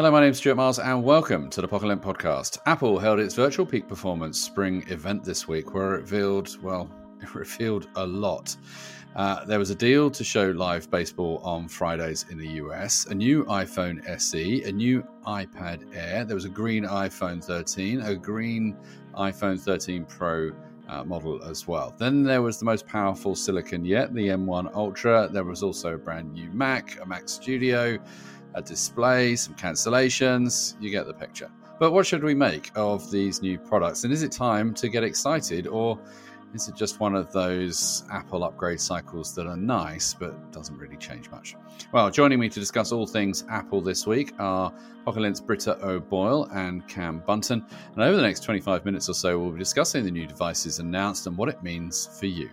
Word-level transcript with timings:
Hello, 0.00 0.10
my 0.10 0.22
name's 0.22 0.38
Stuart 0.38 0.54
Miles 0.54 0.78
and 0.78 1.04
welcome 1.04 1.50
to 1.50 1.60
the 1.60 1.68
Pocket-lint 1.68 2.00
Podcast. 2.00 2.56
Apple 2.64 2.98
held 2.98 3.20
its 3.20 3.34
virtual 3.34 3.66
peak 3.66 3.86
performance 3.86 4.40
spring 4.40 4.82
event 4.88 5.22
this 5.22 5.46
week 5.46 5.74
where 5.74 5.96
it 5.96 6.00
revealed, 6.00 6.56
well, 6.62 6.90
it 7.22 7.34
revealed 7.34 7.86
a 7.96 8.06
lot. 8.06 8.56
Uh, 9.14 9.44
there 9.44 9.58
was 9.58 9.68
a 9.68 9.74
deal 9.74 10.10
to 10.10 10.24
show 10.24 10.52
live 10.52 10.90
baseball 10.90 11.38
on 11.44 11.68
Fridays 11.68 12.24
in 12.30 12.38
the 12.38 12.48
US, 12.62 13.08
a 13.08 13.14
new 13.14 13.44
iPhone 13.44 14.02
SE, 14.08 14.62
a 14.62 14.72
new 14.72 15.06
iPad 15.26 15.94
Air. 15.94 16.24
There 16.24 16.34
was 16.34 16.46
a 16.46 16.48
green 16.48 16.84
iPhone 16.84 17.44
13, 17.44 18.00
a 18.00 18.14
green 18.14 18.78
iPhone 19.14 19.60
13 19.60 20.06
Pro 20.06 20.50
uh, 20.88 21.04
model 21.04 21.44
as 21.44 21.68
well. 21.68 21.94
Then 21.98 22.22
there 22.22 22.40
was 22.40 22.58
the 22.58 22.64
most 22.64 22.86
powerful 22.86 23.34
silicon 23.34 23.84
yet, 23.84 24.14
the 24.14 24.28
M1 24.28 24.74
Ultra. 24.74 25.28
There 25.30 25.44
was 25.44 25.62
also 25.62 25.92
a 25.92 25.98
brand 25.98 26.32
new 26.32 26.48
Mac, 26.52 26.98
a 27.02 27.06
Mac 27.06 27.28
Studio, 27.28 27.98
a 28.54 28.62
display, 28.62 29.36
some 29.36 29.54
cancellations. 29.54 30.74
You 30.80 30.90
get 30.90 31.06
the 31.06 31.14
picture. 31.14 31.50
But 31.78 31.92
what 31.92 32.06
should 32.06 32.22
we 32.22 32.34
make 32.34 32.70
of 32.74 33.10
these 33.10 33.40
new 33.40 33.58
products? 33.58 34.04
And 34.04 34.12
is 34.12 34.22
it 34.22 34.32
time 34.32 34.74
to 34.74 34.88
get 34.88 35.02
excited 35.02 35.66
or 35.66 35.98
is 36.52 36.68
it 36.68 36.74
just 36.74 36.98
one 36.98 37.14
of 37.14 37.32
those 37.32 38.04
Apple 38.10 38.42
upgrade 38.42 38.80
cycles 38.80 39.34
that 39.36 39.46
are 39.46 39.56
nice 39.56 40.14
but 40.14 40.52
doesn't 40.52 40.76
really 40.76 40.96
change 40.96 41.30
much? 41.30 41.54
Well, 41.92 42.10
joining 42.10 42.40
me 42.40 42.48
to 42.48 42.60
discuss 42.60 42.92
all 42.92 43.06
things 43.06 43.44
Apple 43.48 43.80
this 43.80 44.06
week 44.06 44.32
are 44.38 44.72
Pocket-lint's 45.04 45.40
Britta 45.40 45.78
O'Boyle 45.86 46.48
and 46.52 46.86
Cam 46.88 47.22
Bunton. 47.26 47.64
And 47.94 48.02
over 48.02 48.16
the 48.16 48.22
next 48.22 48.40
25 48.40 48.84
minutes 48.84 49.08
or 49.08 49.14
so, 49.14 49.38
we'll 49.38 49.52
be 49.52 49.58
discussing 49.58 50.04
the 50.04 50.10
new 50.10 50.26
devices 50.26 50.80
announced 50.80 51.26
and 51.26 51.36
what 51.36 51.48
it 51.48 51.62
means 51.62 52.08
for 52.18 52.26
you. 52.26 52.50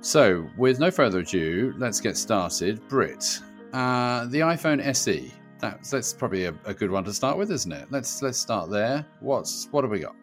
So, 0.00 0.46
with 0.58 0.78
no 0.78 0.90
further 0.90 1.20
ado, 1.20 1.72
let's 1.78 1.98
get 1.98 2.18
started. 2.18 2.86
Brit, 2.88 3.40
uh, 3.74 4.26
the 4.26 4.38
iPhone 4.38 4.80
SE. 4.86 5.32
That's, 5.58 5.90
that's 5.90 6.12
probably 6.12 6.44
a, 6.44 6.54
a 6.64 6.72
good 6.72 6.90
one 6.90 7.04
to 7.04 7.12
start 7.12 7.36
with, 7.36 7.50
isn't 7.50 7.72
it? 7.72 7.88
Let's 7.90 8.22
let's 8.22 8.38
start 8.38 8.70
there. 8.70 9.04
What's 9.20 9.68
what 9.72 9.82
have 9.82 9.90
we 9.90 9.98
got? 9.98 10.14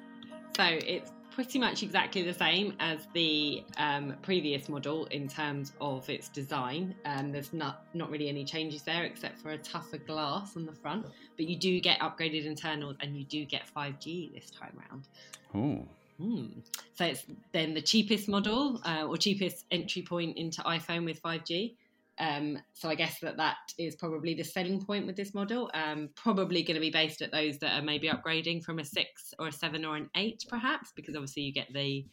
So 0.56 0.64
it's 0.64 1.12
pretty 1.32 1.60
much 1.60 1.84
exactly 1.84 2.22
the 2.24 2.34
same 2.34 2.76
as 2.80 3.08
the 3.14 3.64
um, 3.78 4.16
previous 4.22 4.70
model 4.70 5.06
in 5.08 5.28
terms 5.28 5.74
of 5.82 6.10
its 6.10 6.30
design. 6.30 6.96
Um, 7.06 7.32
there's 7.32 7.52
not 7.52 7.86
not 7.94 8.10
really 8.10 8.30
any 8.30 8.46
changes 8.46 8.84
there 8.84 9.04
except 9.04 9.40
for 9.40 9.52
a 9.52 9.58
tougher 9.58 9.98
glass 9.98 10.56
on 10.56 10.66
the 10.66 10.74
front, 10.74 11.06
but 11.36 11.46
you 11.48 11.58
do 11.58 11.80
get 11.82 12.00
upgraded 12.00 12.46
internals 12.46 12.96
and 13.02 13.18
you 13.18 13.26
do 13.26 13.44
get 13.46 13.64
5G 13.76 14.34
this 14.34 14.50
time 14.52 14.78
around. 14.80 15.08
Oh. 15.54 15.88
Hmm. 16.22 16.60
So 16.94 17.06
it's 17.06 17.26
then 17.52 17.74
the 17.74 17.82
cheapest 17.82 18.30
model 18.30 18.80
uh, 18.86 19.08
or 19.08 19.18
cheapest 19.18 19.66
entry 19.72 20.04
point 20.04 20.38
into 20.38 20.62
iPhone 20.62 21.04
with 21.04 21.22
5G. 21.22 21.74
Um, 22.22 22.60
so 22.74 22.88
I 22.88 22.94
guess 22.94 23.20
that 23.22 23.38
that 23.38 23.58
is 23.80 23.96
probably 23.96 24.36
the 24.36 24.44
selling 24.44 24.80
point 24.80 25.08
with 25.08 25.16
this 25.16 25.34
model. 25.34 25.72
Um, 25.74 26.10
probably 26.16 26.62
going 26.62 26.76
to 26.76 26.82
be 26.82 26.92
based 26.92 27.24
at 27.24 27.32
those 27.32 27.58
that 27.60 27.74
are 27.74 27.82
maybe 27.82 28.10
upgrading 28.10 28.64
from 28.64 28.78
a 28.78 28.86
six 28.86 29.34
or 29.40 29.48
a 29.48 29.52
seven 29.52 29.84
or 29.84 29.98
an 29.98 30.08
eight, 30.16 30.46
perhaps, 30.48 30.92
because 30.96 31.16
obviously 31.16 31.42
you 31.42 31.52
get 31.52 31.74
the 31.74 32.06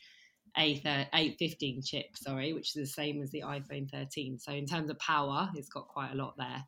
a 0.56 1.06
eight 1.12 1.36
fifteen 1.38 1.82
chip, 1.82 2.16
sorry, 2.16 2.54
which 2.54 2.74
is 2.74 2.74
the 2.74 2.86
same 2.86 3.20
as 3.20 3.30
the 3.30 3.42
iPhone 3.42 3.88
13. 3.90 4.38
So 4.38 4.52
in 4.52 4.64
terms 4.64 4.88
of 4.88 4.98
power, 4.98 5.50
it's 5.54 5.68
got 5.68 5.88
quite 5.88 6.12
a 6.12 6.16
lot 6.16 6.34
there, 6.38 6.64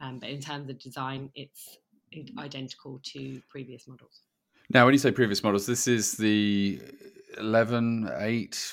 um, 0.00 0.20
but 0.20 0.28
in 0.28 0.40
terms 0.40 0.70
of 0.70 0.78
design, 0.78 1.30
it's 1.34 1.78
identical 2.38 3.00
to 3.02 3.42
previous 3.48 3.88
models. 3.88 4.22
Now, 4.70 4.84
when 4.84 4.94
you 4.94 4.98
say 4.98 5.10
previous 5.10 5.42
models, 5.42 5.66
this 5.66 5.88
is 5.88 6.12
the 6.12 6.80
11, 7.38 8.08
8, 8.18 8.72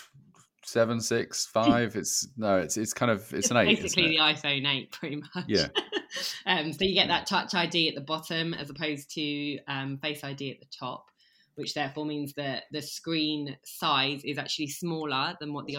seven, 0.64 1.00
six, 1.00 1.46
five. 1.46 1.96
It's 1.96 2.28
no, 2.38 2.58
it's 2.58 2.78
it's 2.78 2.94
kind 2.94 3.12
of 3.12 3.22
it's, 3.22 3.34
it's 3.34 3.52
an 3.52 3.58
eight. 3.58 3.82
Basically, 3.82 4.10
the 4.10 4.18
iPhone 4.18 4.68
eight, 4.68 4.92
pretty 4.92 5.18
much. 5.18 5.46
Yeah. 5.48 5.68
um, 6.46 6.74
so 6.74 6.86
you 6.86 6.94
get 6.94 7.08
that 7.08 7.28
Touch 7.28 7.54
ID 7.54 7.90
at 7.90 7.96
the 7.96 8.02
bottom 8.02 8.54
as 8.54 8.70
opposed 8.70 9.14
to 9.16 9.60
um, 9.68 9.98
Face 9.98 10.24
ID 10.24 10.52
at 10.52 10.60
the 10.60 10.68
top, 10.78 11.10
which 11.56 11.74
therefore 11.74 12.06
means 12.06 12.34
that 12.34 12.64
the 12.72 12.82
screen 12.82 13.58
size 13.64 14.22
is 14.24 14.38
actually 14.38 14.68
smaller 14.68 15.36
than 15.40 15.54
what 15.54 15.66
the 15.66 15.78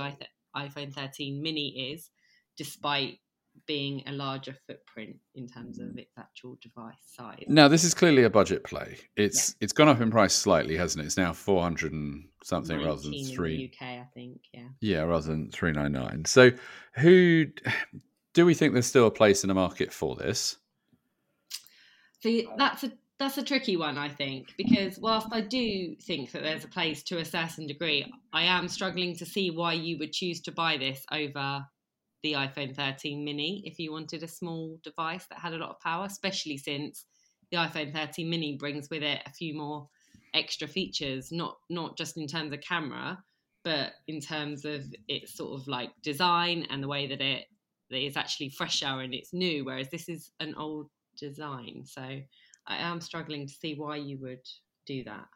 iPhone 0.56 0.92
13 0.92 1.42
Mini 1.42 1.92
is, 1.92 2.10
despite 2.56 3.18
being 3.66 4.02
a 4.06 4.12
larger 4.12 4.56
footprint 4.66 5.16
in 5.34 5.46
terms 5.46 5.78
of 5.78 5.88
mm. 5.88 5.98
its 5.98 6.12
actual 6.18 6.58
device 6.60 6.94
size. 7.06 7.44
Now, 7.48 7.68
this 7.68 7.84
is 7.84 7.94
clearly 7.94 8.24
a 8.24 8.30
budget 8.30 8.64
play. 8.64 8.98
It's 9.16 9.50
yeah. 9.50 9.64
it's 9.64 9.72
gone 9.72 9.88
up 9.88 10.00
in 10.00 10.10
price 10.10 10.34
slightly, 10.34 10.76
hasn't 10.76 11.02
it? 11.02 11.06
It's 11.06 11.16
now 11.16 11.32
four 11.32 11.62
hundred 11.62 11.92
and 11.92 12.24
something 12.42 12.78
rather 12.78 13.00
than 13.00 13.24
three. 13.24 13.72
UK, 13.72 13.86
I 13.86 14.06
think. 14.14 14.40
Yeah. 14.52 14.68
Yeah, 14.80 15.02
rather 15.02 15.28
than 15.28 15.50
three 15.50 15.72
nine 15.72 15.92
nine. 15.92 16.24
So, 16.24 16.50
who 16.94 17.46
do 18.34 18.46
we 18.46 18.54
think 18.54 18.72
there's 18.72 18.86
still 18.86 19.06
a 19.06 19.10
place 19.10 19.44
in 19.44 19.48
the 19.48 19.54
market 19.54 19.92
for 19.92 20.16
this? 20.16 20.56
See, 22.22 22.48
that's 22.56 22.84
a 22.84 22.92
that's 23.18 23.38
a 23.38 23.42
tricky 23.42 23.76
one, 23.76 23.98
I 23.98 24.08
think, 24.08 24.48
because 24.56 24.98
whilst 24.98 25.28
I 25.30 25.42
do 25.42 25.94
think 26.02 26.32
that 26.32 26.42
there's 26.42 26.64
a 26.64 26.68
place 26.68 27.02
to 27.04 27.18
a 27.18 27.24
certain 27.24 27.66
degree, 27.66 28.12
I 28.32 28.42
am 28.42 28.68
struggling 28.68 29.14
to 29.16 29.26
see 29.26 29.50
why 29.50 29.74
you 29.74 29.98
would 29.98 30.12
choose 30.12 30.40
to 30.42 30.52
buy 30.52 30.76
this 30.76 31.04
over 31.12 31.64
the 32.22 32.34
iPhone 32.34 32.74
13 32.74 33.24
mini 33.24 33.62
if 33.66 33.78
you 33.78 33.92
wanted 33.92 34.22
a 34.22 34.28
small 34.28 34.78
device 34.82 35.26
that 35.26 35.38
had 35.38 35.54
a 35.54 35.58
lot 35.58 35.70
of 35.70 35.80
power, 35.80 36.06
especially 36.06 36.56
since 36.56 37.04
the 37.50 37.58
iPhone 37.58 37.92
13 37.92 38.28
mini 38.28 38.56
brings 38.56 38.88
with 38.90 39.02
it 39.02 39.20
a 39.26 39.30
few 39.30 39.54
more 39.54 39.88
extra 40.34 40.66
features, 40.66 41.30
not 41.32 41.56
not 41.68 41.96
just 41.96 42.16
in 42.16 42.26
terms 42.26 42.52
of 42.52 42.60
camera, 42.60 43.22
but 43.64 43.92
in 44.08 44.20
terms 44.20 44.64
of 44.64 44.84
its 45.08 45.34
sort 45.36 45.60
of 45.60 45.68
like 45.68 45.90
design 46.02 46.66
and 46.70 46.82
the 46.82 46.88
way 46.88 47.06
that 47.06 47.20
it 47.20 47.44
that 47.90 47.98
it's 47.98 48.16
actually 48.16 48.48
fresher 48.48 49.00
and 49.00 49.12
it's 49.12 49.32
new, 49.32 49.64
whereas 49.64 49.90
this 49.90 50.08
is 50.08 50.30
an 50.40 50.54
old 50.54 50.88
design. 51.18 51.82
So 51.84 52.02
I 52.02 52.76
am 52.76 53.00
struggling 53.00 53.46
to 53.46 53.52
see 53.52 53.74
why 53.74 53.96
you 53.96 54.18
would 54.22 54.46
do 54.86 55.04
that. 55.04 55.26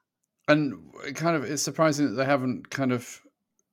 And 0.48 0.92
kind 1.14 1.36
of 1.36 1.44
it's 1.44 1.62
surprising 1.62 2.06
that 2.06 2.12
they 2.12 2.24
haven't 2.24 2.70
kind 2.70 2.92
of 2.92 3.20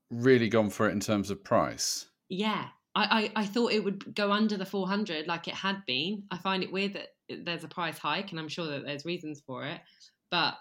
really 0.09 0.49
gone 0.49 0.69
for 0.69 0.89
it 0.89 0.91
in 0.91 0.99
terms 0.99 1.29
of 1.29 1.43
price. 1.43 2.07
Yeah, 2.29 2.67
I, 2.95 3.31
I, 3.35 3.41
I 3.41 3.45
thought 3.45 3.71
it 3.71 3.83
would 3.83 4.13
go 4.15 4.31
under 4.31 4.57
the 4.57 4.65
400 4.65 5.27
like 5.27 5.47
it 5.47 5.55
had 5.55 5.85
been. 5.85 6.23
I 6.31 6.37
find 6.37 6.63
it 6.63 6.71
weird 6.71 6.93
that 6.93 7.09
there's 7.43 7.63
a 7.63 7.67
price 7.67 7.97
hike, 7.97 8.31
and 8.31 8.39
I'm 8.39 8.49
sure 8.49 8.67
that 8.67 8.85
there's 8.85 9.05
reasons 9.05 9.41
for 9.45 9.65
it. 9.65 9.81
But 10.29 10.55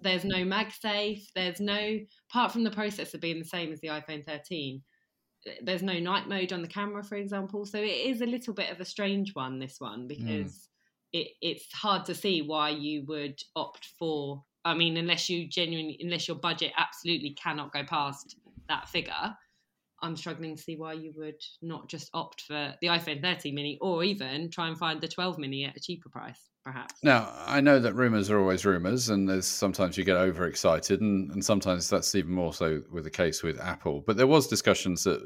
there's 0.00 0.24
no 0.24 0.38
MagSafe. 0.38 1.22
There's 1.34 1.60
no, 1.60 1.98
apart 2.30 2.52
from 2.52 2.64
the 2.64 2.70
processor 2.70 3.20
being 3.20 3.38
the 3.38 3.44
same 3.44 3.72
as 3.72 3.80
the 3.80 3.88
iPhone 3.88 4.26
13, 4.26 4.82
there's 5.62 5.82
no 5.82 5.98
night 5.98 6.28
mode 6.28 6.52
on 6.52 6.62
the 6.62 6.68
camera, 6.68 7.02
for 7.02 7.16
example. 7.16 7.64
So 7.64 7.78
it 7.78 7.86
is 7.86 8.20
a 8.20 8.26
little 8.26 8.54
bit 8.54 8.70
of 8.70 8.80
a 8.80 8.84
strange 8.84 9.34
one, 9.34 9.58
this 9.58 9.76
one, 9.78 10.02
hmm. 10.02 10.06
because 10.06 10.52
mm. 10.52 10.66
it, 11.12 11.28
it's 11.40 11.72
hard 11.72 12.04
to 12.06 12.14
see 12.14 12.42
why 12.42 12.70
you 12.70 13.04
would 13.06 13.40
opt 13.56 13.86
for. 13.98 14.44
I 14.64 14.74
mean, 14.74 14.98
unless 14.98 15.30
you 15.30 15.48
genuinely, 15.48 15.98
unless 16.00 16.28
your 16.28 16.36
budget 16.36 16.72
absolutely 16.76 17.30
cannot 17.42 17.72
go 17.72 17.84
past 17.84 18.36
that 18.68 18.88
figure, 18.88 19.34
I'm 20.02 20.16
struggling 20.16 20.56
to 20.56 20.62
see 20.62 20.76
why 20.76 20.94
you 20.94 21.12
would 21.16 21.40
not 21.62 21.88
just 21.88 22.10
opt 22.14 22.42
for 22.42 22.74
the 22.80 22.88
iPhone 22.88 23.20
13 23.20 23.54
mini 23.54 23.78
or 23.80 24.02
even 24.02 24.50
try 24.50 24.68
and 24.68 24.78
find 24.78 25.00
the 25.00 25.08
12 25.08 25.38
mini 25.38 25.64
at 25.64 25.76
a 25.76 25.80
cheaper 25.80 26.08
price, 26.08 26.48
perhaps. 26.64 26.94
Now, 27.02 27.32
I 27.46 27.60
know 27.60 27.78
that 27.78 27.94
rumors 27.94 28.30
are 28.30 28.38
always 28.38 28.64
rumors, 28.64 29.10
and 29.10 29.28
there's 29.28 29.46
sometimes 29.46 29.98
you 29.98 30.04
get 30.04 30.16
overexcited, 30.16 31.00
and, 31.00 31.30
and 31.32 31.44
sometimes 31.44 31.88
that's 31.88 32.14
even 32.14 32.32
more 32.32 32.54
so 32.54 32.82
with 32.90 33.04
the 33.04 33.10
case 33.10 33.42
with 33.42 33.60
Apple. 33.60 34.02
But 34.06 34.16
there 34.16 34.26
was 34.26 34.46
discussions 34.46 35.04
that, 35.04 35.20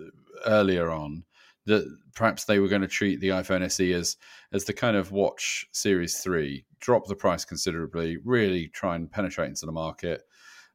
earlier 0.46 0.90
on 0.90 1.24
that 1.66 1.84
perhaps 2.14 2.44
they 2.44 2.58
were 2.58 2.68
going 2.68 2.82
to 2.82 2.88
treat 2.88 3.20
the 3.20 3.28
iPhone 3.28 3.62
SE 3.62 3.92
as 3.92 4.16
as 4.52 4.64
the 4.64 4.72
kind 4.72 4.96
of 4.96 5.12
watch 5.12 5.66
Series 5.72 6.18
3, 6.18 6.64
drop 6.80 7.06
the 7.06 7.16
price 7.16 7.44
considerably, 7.44 8.18
really 8.24 8.68
try 8.68 8.94
and 8.96 9.10
penetrate 9.10 9.48
into 9.48 9.66
the 9.66 9.72
market. 9.72 10.22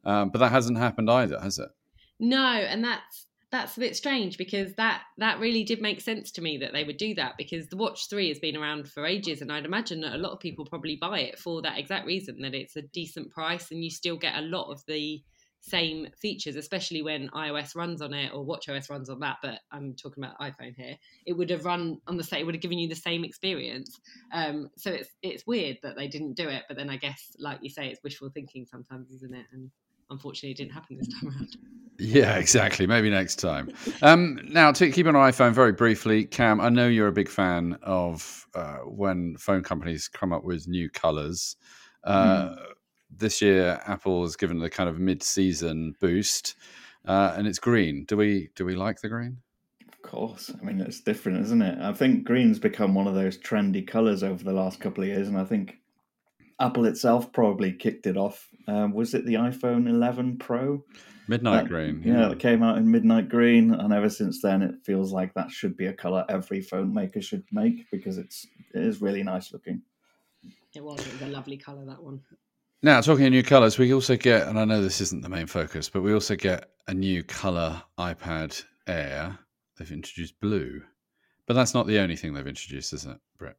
Um, 0.03 0.29
but 0.31 0.39
that 0.39 0.51
hasn't 0.51 0.77
happened 0.77 1.09
either, 1.09 1.39
has 1.39 1.59
it? 1.59 1.69
No, 2.19 2.43
and 2.43 2.83
that's 2.83 3.27
that's 3.51 3.77
a 3.77 3.79
bit 3.79 3.95
strange 3.95 4.37
because 4.37 4.73
that 4.75 5.01
that 5.17 5.39
really 5.39 5.63
did 5.63 5.81
make 5.81 6.01
sense 6.01 6.31
to 6.31 6.41
me 6.41 6.57
that 6.57 6.71
they 6.71 6.83
would 6.83 6.97
do 6.97 7.15
that 7.15 7.33
because 7.37 7.67
the 7.67 7.77
Watch 7.77 8.07
3 8.09 8.27
has 8.29 8.39
been 8.39 8.55
around 8.55 8.87
for 8.87 9.05
ages 9.05 9.41
and 9.41 9.51
I'd 9.51 9.65
imagine 9.65 10.01
that 10.01 10.13
a 10.13 10.19
lot 10.19 10.33
of 10.33 10.39
people 10.39 10.65
probably 10.65 10.95
buy 10.95 11.19
it 11.21 11.39
for 11.39 11.61
that 11.63 11.79
exact 11.79 12.05
reason 12.05 12.41
that 12.41 12.53
it's 12.53 12.75
a 12.75 12.81
decent 12.81 13.31
price 13.31 13.71
and 13.71 13.83
you 13.83 13.89
still 13.89 14.17
get 14.17 14.35
a 14.37 14.41
lot 14.41 14.71
of 14.71 14.83
the 14.85 15.23
same 15.61 16.07
features, 16.21 16.55
especially 16.55 17.01
when 17.01 17.29
iOS 17.29 17.75
runs 17.75 18.01
on 18.01 18.13
it 18.13 18.31
or 18.33 18.45
WatchOS 18.45 18.89
runs 18.89 19.09
on 19.09 19.19
that. 19.19 19.37
But 19.41 19.59
I'm 19.71 19.93
talking 19.95 20.23
about 20.23 20.39
iPhone 20.39 20.75
here. 20.75 20.95
It 21.25 21.33
would 21.33 21.49
have 21.49 21.65
run 21.65 21.99
on 22.07 22.17
the 22.17 22.23
same. 22.23 22.41
It 22.41 22.45
would 22.45 22.55
have 22.55 22.61
given 22.61 22.79
you 22.79 22.87
the 22.87 22.95
same 22.95 23.23
experience. 23.23 23.99
Um, 24.31 24.69
so 24.77 24.91
it's 24.91 25.09
it's 25.21 25.45
weird 25.45 25.77
that 25.83 25.95
they 25.97 26.07
didn't 26.07 26.35
do 26.35 26.47
it. 26.47 26.63
But 26.67 26.77
then 26.77 26.89
I 26.89 26.97
guess, 26.97 27.35
like 27.39 27.59
you 27.61 27.69
say, 27.69 27.87
it's 27.87 28.03
wishful 28.03 28.29
thinking 28.29 28.65
sometimes, 28.65 29.11
isn't 29.11 29.35
it? 29.35 29.45
And 29.51 29.69
unfortunately, 30.09 30.51
it 30.51 30.57
didn't 30.57 30.73
happen 30.73 30.97
this 30.97 31.07
time 31.07 31.29
around. 31.35 31.57
Yeah, 31.99 32.37
exactly. 32.37 32.87
Maybe 32.87 33.09
next 33.09 33.35
time. 33.35 33.73
Um, 34.01 34.39
now, 34.45 34.71
to 34.71 34.89
keep 34.89 35.05
on 35.05 35.15
iPhone 35.15 35.51
very 35.53 35.73
briefly, 35.73 36.23
Cam, 36.23 36.61
I 36.61 36.69
know 36.69 36.87
you're 36.87 37.09
a 37.09 37.11
big 37.11 37.27
fan 37.27 37.77
of 37.83 38.47
uh, 38.55 38.77
when 38.85 39.35
phone 39.37 39.63
companies 39.63 40.07
come 40.07 40.31
up 40.31 40.45
with 40.45 40.67
new 40.67 40.89
colors. 40.89 41.57
Uh, 42.05 42.49
mm. 42.49 42.57
This 43.11 43.41
year, 43.41 43.81
Apple 43.85 44.21
has 44.21 44.37
given 44.37 44.59
the 44.59 44.69
kind 44.69 44.87
of 44.89 44.99
mid-season 44.99 45.95
boost, 45.99 46.55
uh, 47.05 47.33
and 47.35 47.47
it's 47.47 47.59
green. 47.59 48.05
Do 48.05 48.15
we 48.15 48.49
do 48.55 48.63
we 48.65 48.75
like 48.75 49.01
the 49.01 49.09
green? 49.09 49.37
Of 49.91 50.01
course. 50.03 50.51
I 50.61 50.63
mean, 50.63 50.79
it's 50.79 51.01
different, 51.01 51.41
isn't 51.41 51.61
it? 51.61 51.79
I 51.79 51.91
think 51.91 52.23
green's 52.23 52.59
become 52.59 52.93
one 52.93 53.07
of 53.07 53.15
those 53.15 53.37
trendy 53.37 53.85
colors 53.85 54.23
over 54.23 54.43
the 54.43 54.53
last 54.53 54.79
couple 54.79 55.03
of 55.03 55.09
years, 55.09 55.27
and 55.27 55.37
I 55.37 55.43
think 55.43 55.78
Apple 56.59 56.85
itself 56.85 57.31
probably 57.31 57.71
kicked 57.71 58.05
it 58.05 58.17
off. 58.17 58.47
Um, 58.67 58.93
was 58.93 59.13
it 59.13 59.25
the 59.25 59.35
iPhone 59.35 59.89
11 59.89 60.37
Pro? 60.37 60.83
Midnight 61.27 61.67
green. 61.67 62.01
Yeah. 62.03 62.21
yeah, 62.21 62.31
it 62.31 62.39
came 62.39 62.63
out 62.63 62.79
in 62.79 62.89
midnight 62.89 63.29
green, 63.29 63.71
and 63.71 63.93
ever 63.93 64.09
since 64.09 64.41
then, 64.41 64.63
it 64.63 64.75
feels 64.83 65.11
like 65.11 65.33
that 65.35 65.51
should 65.51 65.77
be 65.77 65.85
a 65.85 65.93
color 65.93 66.25
every 66.27 66.59
phone 66.59 66.91
maker 66.91 67.21
should 67.21 67.43
make 67.51 67.89
because 67.91 68.17
it's 68.17 68.47
it 68.73 68.83
is 68.83 68.99
really 68.99 69.21
nice 69.21 69.53
looking. 69.53 69.83
It 70.75 70.83
was. 70.83 70.99
It 71.05 71.13
was 71.13 71.21
a 71.21 71.27
lovely 71.27 71.55
color 71.55 71.85
that 71.85 72.01
one. 72.01 72.21
Now, 72.81 72.99
talking 73.01 73.25
of 73.25 73.31
new 73.31 73.43
colors, 73.43 73.77
we 73.77 73.93
also 73.93 74.15
get, 74.15 74.47
and 74.47 74.57
I 74.57 74.65
know 74.65 74.81
this 74.81 75.01
isn't 75.01 75.21
the 75.21 75.29
main 75.29 75.47
focus, 75.47 75.89
but 75.89 76.01
we 76.01 76.13
also 76.13 76.35
get 76.35 76.71
a 76.87 76.93
new 76.93 77.23
color 77.23 77.81
iPad 77.99 78.63
Air. 78.87 79.37
They've 79.77 79.91
introduced 79.91 80.39
blue, 80.39 80.81
but 81.45 81.53
that's 81.53 81.75
not 81.75 81.85
the 81.85 81.99
only 81.99 82.15
thing 82.15 82.33
they've 82.33 82.47
introduced, 82.47 82.93
is 82.93 83.05
it, 83.05 83.17
Brett? 83.37 83.57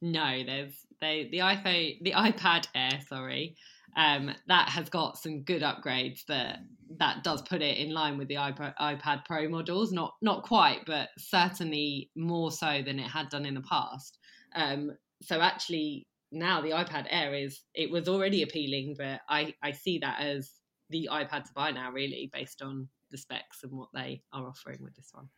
No, 0.00 0.44
there's 0.44 0.86
they 1.00 1.28
the 1.30 1.38
iPhone, 1.38 2.02
the 2.02 2.12
iPad 2.12 2.66
Air, 2.74 3.00
sorry, 3.08 3.56
um, 3.96 4.32
that 4.46 4.68
has 4.68 4.88
got 4.88 5.18
some 5.18 5.42
good 5.42 5.62
upgrades 5.62 6.24
that 6.26 6.58
that 6.98 7.22
does 7.24 7.42
put 7.42 7.62
it 7.62 7.78
in 7.78 7.92
line 7.92 8.16
with 8.16 8.28
the 8.28 8.36
iPad, 8.36 9.24
Pro 9.24 9.48
models. 9.48 9.92
Not 9.92 10.14
not 10.22 10.42
quite, 10.44 10.80
but 10.86 11.08
certainly 11.18 12.10
more 12.16 12.50
so 12.50 12.82
than 12.84 12.98
it 12.98 13.08
had 13.08 13.28
done 13.28 13.44
in 13.44 13.54
the 13.54 13.62
past. 13.62 14.18
Um, 14.54 14.92
so 15.22 15.40
actually, 15.40 16.06
now 16.30 16.60
the 16.60 16.70
iPad 16.70 17.06
Air 17.10 17.34
is 17.34 17.60
it 17.74 17.90
was 17.90 18.08
already 18.08 18.42
appealing, 18.42 18.94
but 18.98 19.20
I 19.28 19.54
I 19.62 19.72
see 19.72 19.98
that 19.98 20.20
as 20.20 20.52
the 20.90 21.08
iPad 21.10 21.44
to 21.44 21.52
buy 21.54 21.70
now, 21.70 21.90
really, 21.90 22.30
based 22.32 22.62
on 22.62 22.88
the 23.10 23.18
specs 23.18 23.62
and 23.62 23.72
what 23.72 23.88
they 23.94 24.22
are 24.32 24.46
offering 24.46 24.78
with 24.80 24.94
this 24.94 25.10
one. 25.12 25.28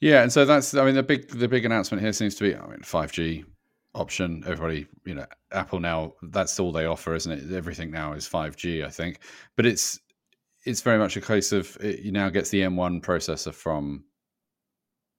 Yeah, 0.00 0.22
and 0.22 0.32
so 0.32 0.44
that's 0.44 0.74
I 0.74 0.84
mean 0.84 0.94
the 0.94 1.02
big 1.02 1.28
the 1.28 1.48
big 1.48 1.64
announcement 1.64 2.02
here 2.02 2.12
seems 2.12 2.34
to 2.36 2.44
be 2.44 2.56
I 2.56 2.66
mean 2.66 2.82
five 2.82 3.12
G 3.12 3.44
option. 3.94 4.42
Everybody, 4.46 4.86
you 5.04 5.14
know, 5.14 5.26
Apple 5.52 5.80
now 5.80 6.14
that's 6.22 6.58
all 6.58 6.72
they 6.72 6.86
offer, 6.86 7.14
isn't 7.14 7.32
it? 7.32 7.54
Everything 7.54 7.90
now 7.90 8.12
is 8.12 8.28
5G, 8.28 8.84
I 8.84 8.90
think. 8.90 9.20
But 9.56 9.66
it's 9.66 10.00
it's 10.64 10.80
very 10.80 10.98
much 10.98 11.16
a 11.16 11.20
case 11.20 11.52
of 11.52 11.76
it 11.80 12.04
now 12.12 12.28
gets 12.28 12.50
the 12.50 12.60
M1 12.60 13.02
processor 13.02 13.52
from 13.52 14.04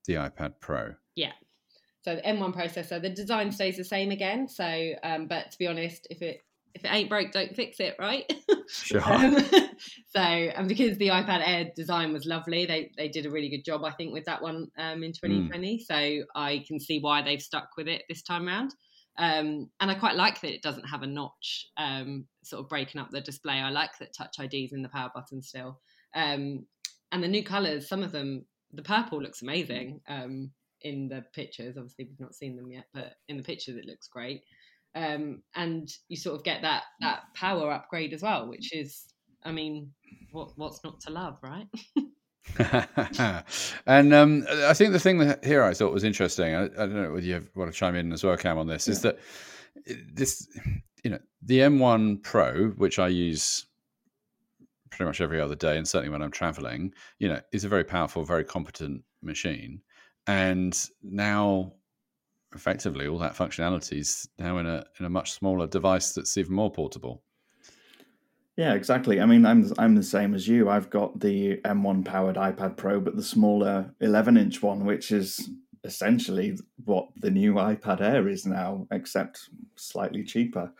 the 0.05 0.13
iPad 0.13 0.53
Pro. 0.59 0.95
Yeah. 1.15 1.33
So 2.01 2.15
the 2.15 2.21
M1 2.21 2.55
processor, 2.55 3.01
the 3.01 3.09
design 3.09 3.51
stays 3.51 3.77
the 3.77 3.83
same 3.83 4.11
again. 4.11 4.47
So, 4.47 4.93
um, 5.03 5.27
but 5.27 5.51
to 5.51 5.57
be 5.57 5.67
honest, 5.67 6.07
if 6.09 6.21
it 6.21 6.41
if 6.75 6.83
it 6.83 6.91
ain't 6.91 7.09
broke, 7.09 7.31
don't 7.31 7.55
fix 7.55 7.79
it, 7.79 7.95
right? 7.99 8.31
Sure. 8.67 9.01
um, 9.13 9.37
so, 10.07 10.19
and 10.19 10.67
because 10.67 10.97
the 10.97 11.09
iPad 11.09 11.43
Air 11.45 11.71
design 11.75 12.13
was 12.13 12.25
lovely, 12.25 12.65
they 12.65 12.91
they 12.97 13.09
did 13.09 13.25
a 13.25 13.31
really 13.31 13.49
good 13.49 13.63
job, 13.63 13.83
I 13.83 13.91
think, 13.91 14.13
with 14.13 14.25
that 14.25 14.41
one 14.41 14.67
um, 14.77 15.03
in 15.03 15.11
2020. 15.11 15.77
Mm. 15.77 15.81
So 15.81 16.25
I 16.35 16.63
can 16.67 16.79
see 16.79 16.99
why 16.99 17.21
they've 17.21 17.41
stuck 17.41 17.69
with 17.77 17.87
it 17.87 18.03
this 18.09 18.23
time 18.23 18.47
around. 18.47 18.73
Um, 19.17 19.69
and 19.79 19.91
I 19.91 19.93
quite 19.93 20.15
like 20.15 20.41
that 20.41 20.53
it 20.53 20.63
doesn't 20.63 20.87
have 20.87 21.03
a 21.03 21.07
notch, 21.07 21.67
um, 21.77 22.25
sort 22.43 22.63
of 22.63 22.69
breaking 22.69 22.99
up 22.99 23.11
the 23.11 23.21
display. 23.21 23.55
I 23.55 23.69
like 23.69 23.91
that 23.99 24.15
Touch 24.17 24.35
ID 24.39 24.65
is 24.65 24.73
in 24.73 24.81
the 24.81 24.89
power 24.89 25.11
button 25.13 25.41
still. 25.43 25.79
Um, 26.15 26.65
and 27.11 27.23
the 27.23 27.27
new 27.27 27.43
colours, 27.43 27.87
some 27.87 28.01
of 28.01 28.11
them, 28.11 28.45
the 28.71 28.81
purple 28.81 29.21
looks 29.21 29.43
amazing 29.43 30.01
um, 30.07 30.49
in 30.81 31.07
the 31.09 31.23
pictures. 31.33 31.77
Obviously, 31.77 32.05
we've 32.05 32.19
not 32.19 32.33
seen 32.33 32.55
them 32.55 32.71
yet, 32.71 32.85
but 32.91 33.13
in 33.27 33.37
the 33.37 33.43
pictures, 33.43 33.77
it 33.77 33.85
looks 33.85 34.07
great 34.07 34.41
um, 34.95 35.41
and 35.55 35.89
you 36.07 36.17
sort 36.17 36.35
of 36.35 36.43
get 36.43 36.61
that 36.61 36.83
that 37.01 37.23
power 37.33 37.71
upgrade 37.71 38.13
as 38.13 38.21
well, 38.21 38.47
which 38.47 38.73
is, 38.73 39.03
I 39.43 39.51
mean, 39.51 39.91
what 40.31 40.51
what's 40.55 40.83
not 40.83 40.99
to 41.01 41.11
love, 41.11 41.39
right? 41.41 41.67
and 43.85 44.13
um, 44.13 44.45
I 44.49 44.73
think 44.73 44.91
the 44.91 44.99
thing 44.99 45.17
that 45.19 45.43
here 45.43 45.63
I 45.63 45.73
thought 45.73 45.93
was 45.93 46.03
interesting. 46.03 46.53
I, 46.53 46.65
I 46.65 46.67
don't 46.67 46.93
know 46.93 47.11
whether 47.13 47.25
you 47.25 47.47
want 47.55 47.71
to 47.71 47.77
chime 47.77 47.95
in 47.95 48.11
as 48.11 48.23
well, 48.23 48.37
Cam, 48.37 48.57
on 48.57 48.67
this. 48.67 48.87
Yeah. 48.87 48.91
Is 48.91 49.01
that 49.01 49.19
this, 50.13 50.47
you 51.03 51.11
know, 51.11 51.19
the 51.41 51.59
M1 51.59 52.21
Pro, 52.23 52.69
which 52.69 52.99
I 52.99 53.07
use 53.07 53.65
pretty 54.91 55.05
much 55.05 55.21
every 55.21 55.41
other 55.41 55.55
day, 55.55 55.77
and 55.77 55.87
certainly 55.87 56.11
when 56.11 56.21
I'm 56.21 56.31
traveling, 56.31 56.93
you 57.19 57.29
know, 57.29 57.39
is 57.51 57.63
a 57.63 57.69
very 57.69 57.83
powerful, 57.83 58.23
very 58.23 58.43
competent 58.43 59.03
machine. 59.21 59.81
And 60.27 60.77
now 61.01 61.73
effectively 62.55 63.07
all 63.07 63.19
that 63.19 63.35
functionality 63.35 63.99
is 63.99 64.27
now 64.37 64.57
in 64.57 64.65
a 64.65 64.83
in 64.99 65.05
a 65.05 65.09
much 65.09 65.31
smaller 65.31 65.67
device 65.67 66.13
that's 66.13 66.37
even 66.37 66.53
more 66.53 66.71
portable. 66.71 67.23
Yeah, 68.55 68.75
exactly. 68.75 69.19
I 69.19 69.25
mean, 69.25 69.45
I'm 69.45 69.71
I'm 69.77 69.95
the 69.95 70.03
same 70.03 70.35
as 70.35 70.47
you. 70.47 70.69
I've 70.69 70.89
got 70.89 71.19
the 71.19 71.57
M1 71.65 72.05
powered 72.05 72.35
iPad 72.35 72.77
Pro, 72.77 72.99
but 72.99 73.15
the 73.15 73.23
smaller 73.23 73.93
11 73.99 74.37
inch 74.37 74.61
one, 74.61 74.85
which 74.85 75.11
is 75.11 75.49
essentially 75.83 76.57
what 76.85 77.09
the 77.17 77.31
new 77.31 77.55
iPad 77.55 78.01
Air 78.01 78.27
is 78.27 78.45
now, 78.45 78.87
except 78.91 79.49
slightly 79.75 80.23
cheaper. 80.23 80.71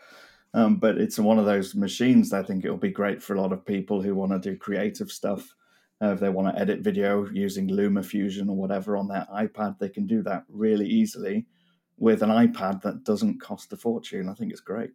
Um, 0.54 0.76
but 0.76 0.98
it's 0.98 1.18
one 1.18 1.38
of 1.40 1.46
those 1.46 1.74
machines. 1.74 2.30
that 2.30 2.44
I 2.44 2.46
think 2.46 2.64
it'll 2.64 2.76
be 2.76 2.90
great 2.90 3.20
for 3.20 3.34
a 3.34 3.40
lot 3.40 3.52
of 3.52 3.66
people 3.66 4.00
who 4.00 4.14
want 4.14 4.30
to 4.30 4.38
do 4.38 4.56
creative 4.56 5.10
stuff. 5.10 5.54
Uh, 6.00 6.12
if 6.12 6.20
they 6.20 6.28
want 6.28 6.54
to 6.54 6.60
edit 6.60 6.80
video 6.80 7.28
using 7.32 7.68
LumaFusion 7.68 8.48
or 8.48 8.54
whatever 8.54 8.96
on 8.96 9.08
their 9.08 9.26
iPad, 9.34 9.78
they 9.78 9.88
can 9.88 10.06
do 10.06 10.22
that 10.22 10.44
really 10.48 10.86
easily 10.86 11.46
with 11.98 12.22
an 12.22 12.30
iPad 12.30 12.82
that 12.82 13.04
doesn't 13.04 13.40
cost 13.40 13.72
a 13.72 13.76
fortune. 13.76 14.28
I 14.28 14.34
think 14.34 14.52
it's 14.52 14.60
great. 14.60 14.90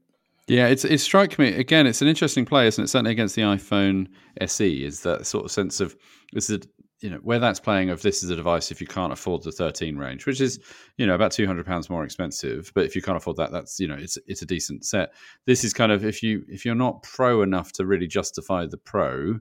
Yeah, 0.47 0.67
it's 0.67 0.83
it 0.83 0.99
strikes 0.99 1.37
me 1.37 1.53
again. 1.53 1.85
It's 1.85 2.01
an 2.01 2.07
interesting 2.07 2.43
play, 2.43 2.67
isn't 2.67 2.83
it? 2.83 2.87
Certainly 2.87 3.11
against 3.11 3.35
the 3.35 3.43
iPhone 3.43 4.07
SE, 4.41 4.83
is 4.83 5.01
that 5.01 5.27
sort 5.27 5.45
of 5.45 5.51
sense 5.51 5.79
of 5.79 5.95
this 6.33 6.49
is 6.49 6.61
you 7.01 7.09
know 7.09 7.17
where 7.17 7.39
that's 7.39 7.59
playing 7.59 7.91
of 7.91 8.01
this 8.01 8.23
is 8.23 8.29
a 8.31 8.35
device 8.35 8.71
if 8.71 8.81
you 8.81 8.87
can't 8.87 9.13
afford 9.13 9.43
the 9.43 9.51
13 9.51 9.95
range, 9.97 10.25
which 10.25 10.41
is 10.41 10.59
you 10.97 11.05
know 11.05 11.13
about 11.13 11.31
200 11.31 11.65
pounds 11.65 11.89
more 11.89 12.03
expensive. 12.03 12.71
But 12.73 12.85
if 12.85 12.95
you 12.95 13.01
can't 13.01 13.15
afford 13.15 13.37
that, 13.37 13.51
that's 13.51 13.79
you 13.79 13.87
know 13.87 13.95
it's 13.95 14.17
it's 14.25 14.41
a 14.41 14.45
decent 14.45 14.85
set. 14.85 15.13
This 15.45 15.63
is 15.63 15.73
kind 15.73 15.91
of 15.91 16.03
if 16.03 16.23
you 16.23 16.43
if 16.47 16.65
you're 16.65 16.73
not 16.73 17.03
pro 17.03 17.43
enough 17.43 17.71
to 17.73 17.85
really 17.85 18.07
justify 18.07 18.65
the 18.65 18.77
pro, 18.77 19.39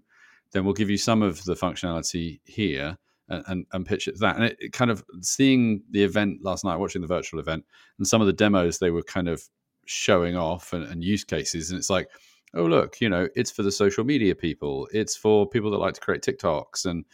then 0.53 0.65
we'll 0.65 0.75
give 0.75 0.91
you 0.91 0.99
some 0.99 1.23
of 1.23 1.43
the 1.45 1.55
functionality 1.55 2.41
here 2.45 2.99
and, 3.29 3.67
and, 3.73 3.87
pitch 3.87 4.09
it 4.09 4.19
that. 4.21 4.37
And 4.37 4.45
it, 4.47 4.57
it, 4.59 4.73
kind 4.73 4.91
of 4.91 5.05
seeing 5.21 5.83
the 5.91 6.03
event 6.03 6.41
last 6.43 6.65
night, 6.65 6.77
watching 6.77 7.03
the 7.03 7.09
virtual 7.09 7.41
event, 7.41 7.65
and 7.99 8.07
some 8.07 8.21
of 8.21 8.27
the 8.27 8.33
demos 8.33 8.79
they 8.79 8.91
were 8.91 9.03
kind 9.03 9.29
of 9.29 9.43
showing 9.87 10.37
off 10.37 10.73
and, 10.73 10.85
and 10.85 11.05
use 11.05 11.25
cases, 11.25 11.71
and 11.71 11.79
it's 11.79 11.91
like, 11.91 12.09
oh 12.55 12.65
look, 12.65 13.01
you 13.01 13.09
know, 13.09 13.29
it's 13.35 13.51
for 13.51 13.63
the 13.63 13.73
social 13.73 14.05
media 14.05 14.35
people, 14.35 14.89
it's 14.93 15.17
for 15.17 15.49
people 15.49 15.71
that 15.71 15.79
like 15.79 15.95
to 15.95 16.01
create 16.01 16.23
TikToks, 16.23 16.87
and 16.87 17.05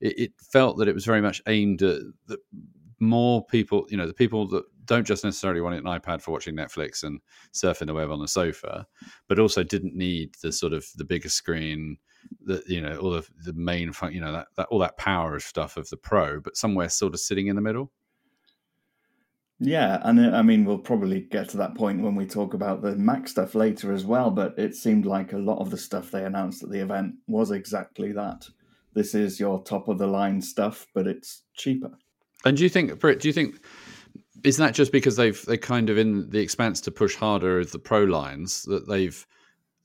it, 0.00 0.18
it 0.18 0.32
felt 0.40 0.78
that 0.78 0.88
it 0.88 0.94
was 0.94 1.04
very 1.04 1.20
much 1.20 1.42
aimed 1.46 1.82
at 1.82 2.00
the 2.26 2.38
more 3.00 3.44
people, 3.44 3.86
you 3.88 3.96
know, 3.96 4.06
the 4.06 4.14
people 4.14 4.46
that 4.48 4.64
don't 4.84 5.06
just 5.06 5.24
necessarily 5.24 5.60
want 5.60 5.74
an 5.74 5.84
iPad 5.84 6.20
for 6.20 6.30
watching 6.30 6.54
Netflix 6.54 7.02
and 7.02 7.20
surfing 7.52 7.86
the 7.86 7.94
web 7.94 8.10
on 8.10 8.20
the 8.20 8.28
sofa, 8.28 8.86
but 9.28 9.38
also 9.38 9.62
didn't 9.62 9.94
need 9.94 10.34
the 10.42 10.52
sort 10.52 10.72
of 10.72 10.86
the 10.96 11.04
bigger 11.04 11.28
screen 11.28 11.96
the 12.44 12.62
you 12.66 12.80
know 12.80 12.96
all 12.98 13.14
of 13.14 13.28
the 13.44 13.52
main 13.52 13.92
fun, 13.92 14.12
you 14.12 14.20
know 14.20 14.32
that, 14.32 14.46
that 14.56 14.66
all 14.70 14.78
that 14.80 14.96
power 14.96 15.34
of 15.34 15.42
stuff 15.42 15.76
of 15.76 15.88
the 15.90 15.96
pro, 15.96 16.40
but 16.40 16.56
somewhere 16.56 16.88
sort 16.88 17.14
of 17.14 17.20
sitting 17.20 17.46
in 17.46 17.56
the 17.56 17.62
middle. 17.62 17.90
Yeah, 19.60 20.00
and 20.02 20.18
uh, 20.18 20.36
I 20.36 20.42
mean 20.42 20.64
we'll 20.64 20.78
probably 20.78 21.20
get 21.20 21.48
to 21.50 21.56
that 21.58 21.74
point 21.74 22.02
when 22.02 22.14
we 22.14 22.26
talk 22.26 22.54
about 22.54 22.82
the 22.82 22.96
Mac 22.96 23.28
stuff 23.28 23.54
later 23.54 23.92
as 23.92 24.04
well. 24.04 24.30
But 24.30 24.58
it 24.58 24.74
seemed 24.74 25.06
like 25.06 25.32
a 25.32 25.38
lot 25.38 25.58
of 25.58 25.70
the 25.70 25.78
stuff 25.78 26.10
they 26.10 26.24
announced 26.24 26.62
at 26.62 26.70
the 26.70 26.80
event 26.80 27.14
was 27.26 27.50
exactly 27.50 28.12
that. 28.12 28.48
This 28.94 29.14
is 29.14 29.40
your 29.40 29.62
top 29.62 29.88
of 29.88 29.98
the 29.98 30.06
line 30.06 30.40
stuff, 30.40 30.86
but 30.94 31.06
it's 31.06 31.42
cheaper. 31.54 31.90
And 32.44 32.56
do 32.56 32.62
you 32.62 32.68
think, 32.68 32.98
Britt? 33.00 33.20
Do 33.20 33.28
you 33.28 33.32
think 33.32 33.60
is 34.44 34.58
that 34.58 34.74
just 34.74 34.92
because 34.92 35.16
they've 35.16 35.42
they 35.46 35.56
kind 35.56 35.90
of 35.90 35.98
in 35.98 36.28
the 36.30 36.40
expanse 36.40 36.80
to 36.82 36.90
push 36.90 37.14
harder 37.14 37.60
of 37.60 37.72
the 37.72 37.78
pro 37.78 38.04
lines 38.04 38.62
that 38.64 38.86
they've 38.86 39.26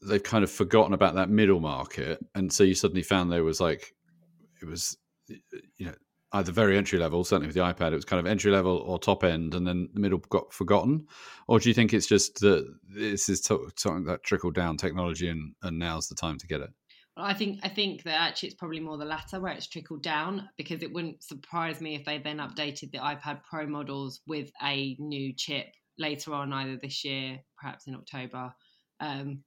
they've 0.01 0.23
kind 0.23 0.43
of 0.43 0.51
forgotten 0.51 0.93
about 0.93 1.15
that 1.15 1.29
middle 1.29 1.59
market, 1.59 2.19
and 2.35 2.51
so 2.51 2.63
you 2.63 2.75
suddenly 2.75 3.03
found 3.03 3.31
there 3.31 3.43
was 3.43 3.59
like 3.59 3.93
it 4.61 4.65
was 4.65 4.97
you 5.27 5.85
know 5.85 5.93
either 6.33 6.51
very 6.51 6.77
entry 6.77 6.99
level, 6.99 7.23
certainly 7.23 7.47
with 7.47 7.55
the 7.55 7.61
iPad, 7.61 7.91
it 7.91 7.95
was 7.95 8.05
kind 8.05 8.19
of 8.19 8.25
entry 8.27 8.51
level 8.51 8.77
or 8.77 8.99
top 8.99 9.23
end, 9.23 9.55
and 9.55 9.65
then 9.65 9.89
the 9.93 9.99
middle 9.99 10.19
got 10.29 10.53
forgotten? 10.53 11.07
Or 11.47 11.59
do 11.59 11.69
you 11.69 11.73
think 11.73 11.93
it's 11.93 12.07
just 12.07 12.39
that 12.41 12.71
this 12.87 13.29
is 13.29 13.43
something 13.43 14.03
that 14.05 14.23
trickled 14.23 14.53
down 14.53 14.77
technology 14.77 15.29
and, 15.29 15.53
and 15.63 15.79
now's 15.79 16.07
the 16.07 16.15
time 16.15 16.37
to 16.37 16.47
get 16.47 16.61
it? 16.61 16.69
Well, 17.17 17.25
I 17.25 17.33
think 17.33 17.59
I 17.63 17.69
think 17.69 18.03
that 18.03 18.19
actually 18.19 18.49
it's 18.49 18.57
probably 18.57 18.79
more 18.79 18.97
the 18.97 19.05
latter 19.05 19.39
where 19.39 19.51
it's 19.51 19.67
trickled 19.67 20.03
down 20.03 20.47
because 20.57 20.83
it 20.83 20.93
wouldn't 20.93 21.23
surprise 21.23 21.81
me 21.81 21.95
if 21.95 22.05
they 22.05 22.19
then 22.19 22.37
updated 22.37 22.91
the 22.91 22.99
iPad 22.99 23.41
Pro 23.49 23.65
models 23.65 24.21
with 24.27 24.51
a 24.63 24.95
new 24.99 25.33
chip 25.35 25.67
later 25.97 26.33
on, 26.33 26.53
either 26.53 26.77
this 26.81 27.03
year, 27.03 27.39
perhaps 27.57 27.87
in 27.87 27.95
October, 27.95 28.53
um, 28.99 29.43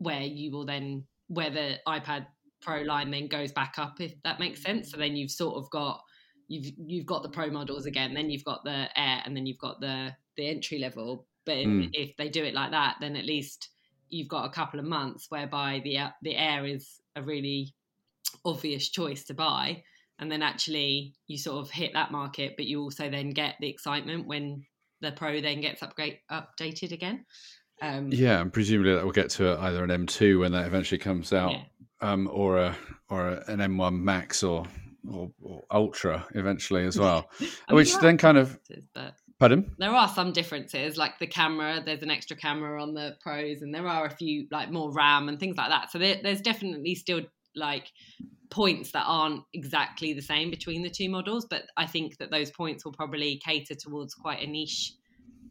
where 0.00 0.22
you 0.22 0.50
will 0.50 0.64
then 0.64 1.04
where 1.28 1.50
the 1.50 1.76
iPad 1.86 2.26
Pro 2.60 2.82
line 2.82 3.10
then 3.10 3.28
goes 3.28 3.52
back 3.52 3.74
up, 3.78 4.00
if 4.00 4.12
that 4.22 4.38
makes 4.38 4.62
sense. 4.62 4.90
So 4.90 4.98
then 4.98 5.16
you've 5.16 5.30
sort 5.30 5.56
of 5.56 5.70
got 5.70 6.02
you've 6.48 6.72
you've 6.76 7.06
got 7.06 7.22
the 7.22 7.28
Pro 7.28 7.48
models 7.48 7.86
again, 7.86 8.12
then 8.12 8.28
you've 8.28 8.44
got 8.44 8.64
the 8.64 8.88
Air, 8.96 9.22
and 9.24 9.36
then 9.36 9.46
you've 9.46 9.58
got 9.58 9.80
the 9.80 10.10
the 10.36 10.48
entry 10.48 10.78
level. 10.78 11.26
But 11.46 11.56
mm. 11.56 11.88
if 11.92 12.16
they 12.16 12.28
do 12.28 12.44
it 12.44 12.54
like 12.54 12.72
that, 12.72 12.96
then 13.00 13.16
at 13.16 13.24
least 13.24 13.70
you've 14.08 14.28
got 14.28 14.44
a 14.44 14.50
couple 14.52 14.80
of 14.80 14.86
months 14.86 15.26
whereby 15.30 15.80
the 15.84 15.98
the 16.22 16.36
Air 16.36 16.66
is 16.66 17.00
a 17.16 17.22
really 17.22 17.74
obvious 18.44 18.88
choice 18.88 19.24
to 19.24 19.34
buy, 19.34 19.82
and 20.18 20.30
then 20.30 20.42
actually 20.42 21.14
you 21.26 21.38
sort 21.38 21.60
of 21.60 21.70
hit 21.70 21.92
that 21.94 22.12
market, 22.12 22.54
but 22.56 22.66
you 22.66 22.82
also 22.82 23.08
then 23.08 23.30
get 23.30 23.54
the 23.60 23.68
excitement 23.68 24.26
when 24.26 24.64
the 25.00 25.12
Pro 25.12 25.40
then 25.40 25.60
gets 25.60 25.82
upgrade 25.82 26.18
updated 26.30 26.92
again. 26.92 27.24
Um, 27.82 28.10
yeah, 28.12 28.40
and 28.40 28.52
presumably 28.52 28.94
that 28.94 29.04
will 29.04 29.12
get 29.12 29.30
to 29.30 29.58
either 29.60 29.82
an 29.82 29.90
M2 29.90 30.40
when 30.40 30.52
that 30.52 30.66
eventually 30.66 30.98
comes 30.98 31.32
out, 31.32 31.52
yeah. 31.52 31.62
um, 32.00 32.28
or 32.32 32.58
a 32.58 32.76
or 33.08 33.28
a, 33.28 33.44
an 33.48 33.58
M1 33.58 34.00
Max 34.00 34.42
or, 34.42 34.66
or, 35.10 35.30
or 35.40 35.62
Ultra 35.70 36.26
eventually 36.34 36.84
as 36.84 36.98
well, 36.98 37.30
which 37.70 37.96
then 37.98 38.18
kind 38.18 38.38
of. 38.38 38.58
But 38.94 39.14
Pardon? 39.40 39.74
There 39.78 39.90
are 39.90 40.08
some 40.08 40.32
differences, 40.32 40.98
like 40.98 41.18
the 41.18 41.26
camera. 41.26 41.82
There's 41.82 42.02
an 42.02 42.10
extra 42.10 42.36
camera 42.36 42.80
on 42.80 42.92
the 42.92 43.16
pros, 43.22 43.62
and 43.62 43.74
there 43.74 43.86
are 43.86 44.04
a 44.04 44.10
few 44.10 44.46
like 44.50 44.70
more 44.70 44.92
RAM 44.92 45.30
and 45.30 45.40
things 45.40 45.56
like 45.56 45.70
that. 45.70 45.90
So 45.90 45.98
there, 45.98 46.20
there's 46.22 46.42
definitely 46.42 46.94
still 46.94 47.22
like 47.56 47.90
points 48.50 48.92
that 48.92 49.04
aren't 49.06 49.42
exactly 49.54 50.12
the 50.12 50.20
same 50.20 50.50
between 50.50 50.82
the 50.82 50.90
two 50.90 51.08
models, 51.08 51.46
but 51.48 51.62
I 51.78 51.86
think 51.86 52.18
that 52.18 52.30
those 52.30 52.50
points 52.50 52.84
will 52.84 52.92
probably 52.92 53.40
cater 53.42 53.74
towards 53.74 54.14
quite 54.14 54.42
a 54.42 54.46
niche 54.46 54.92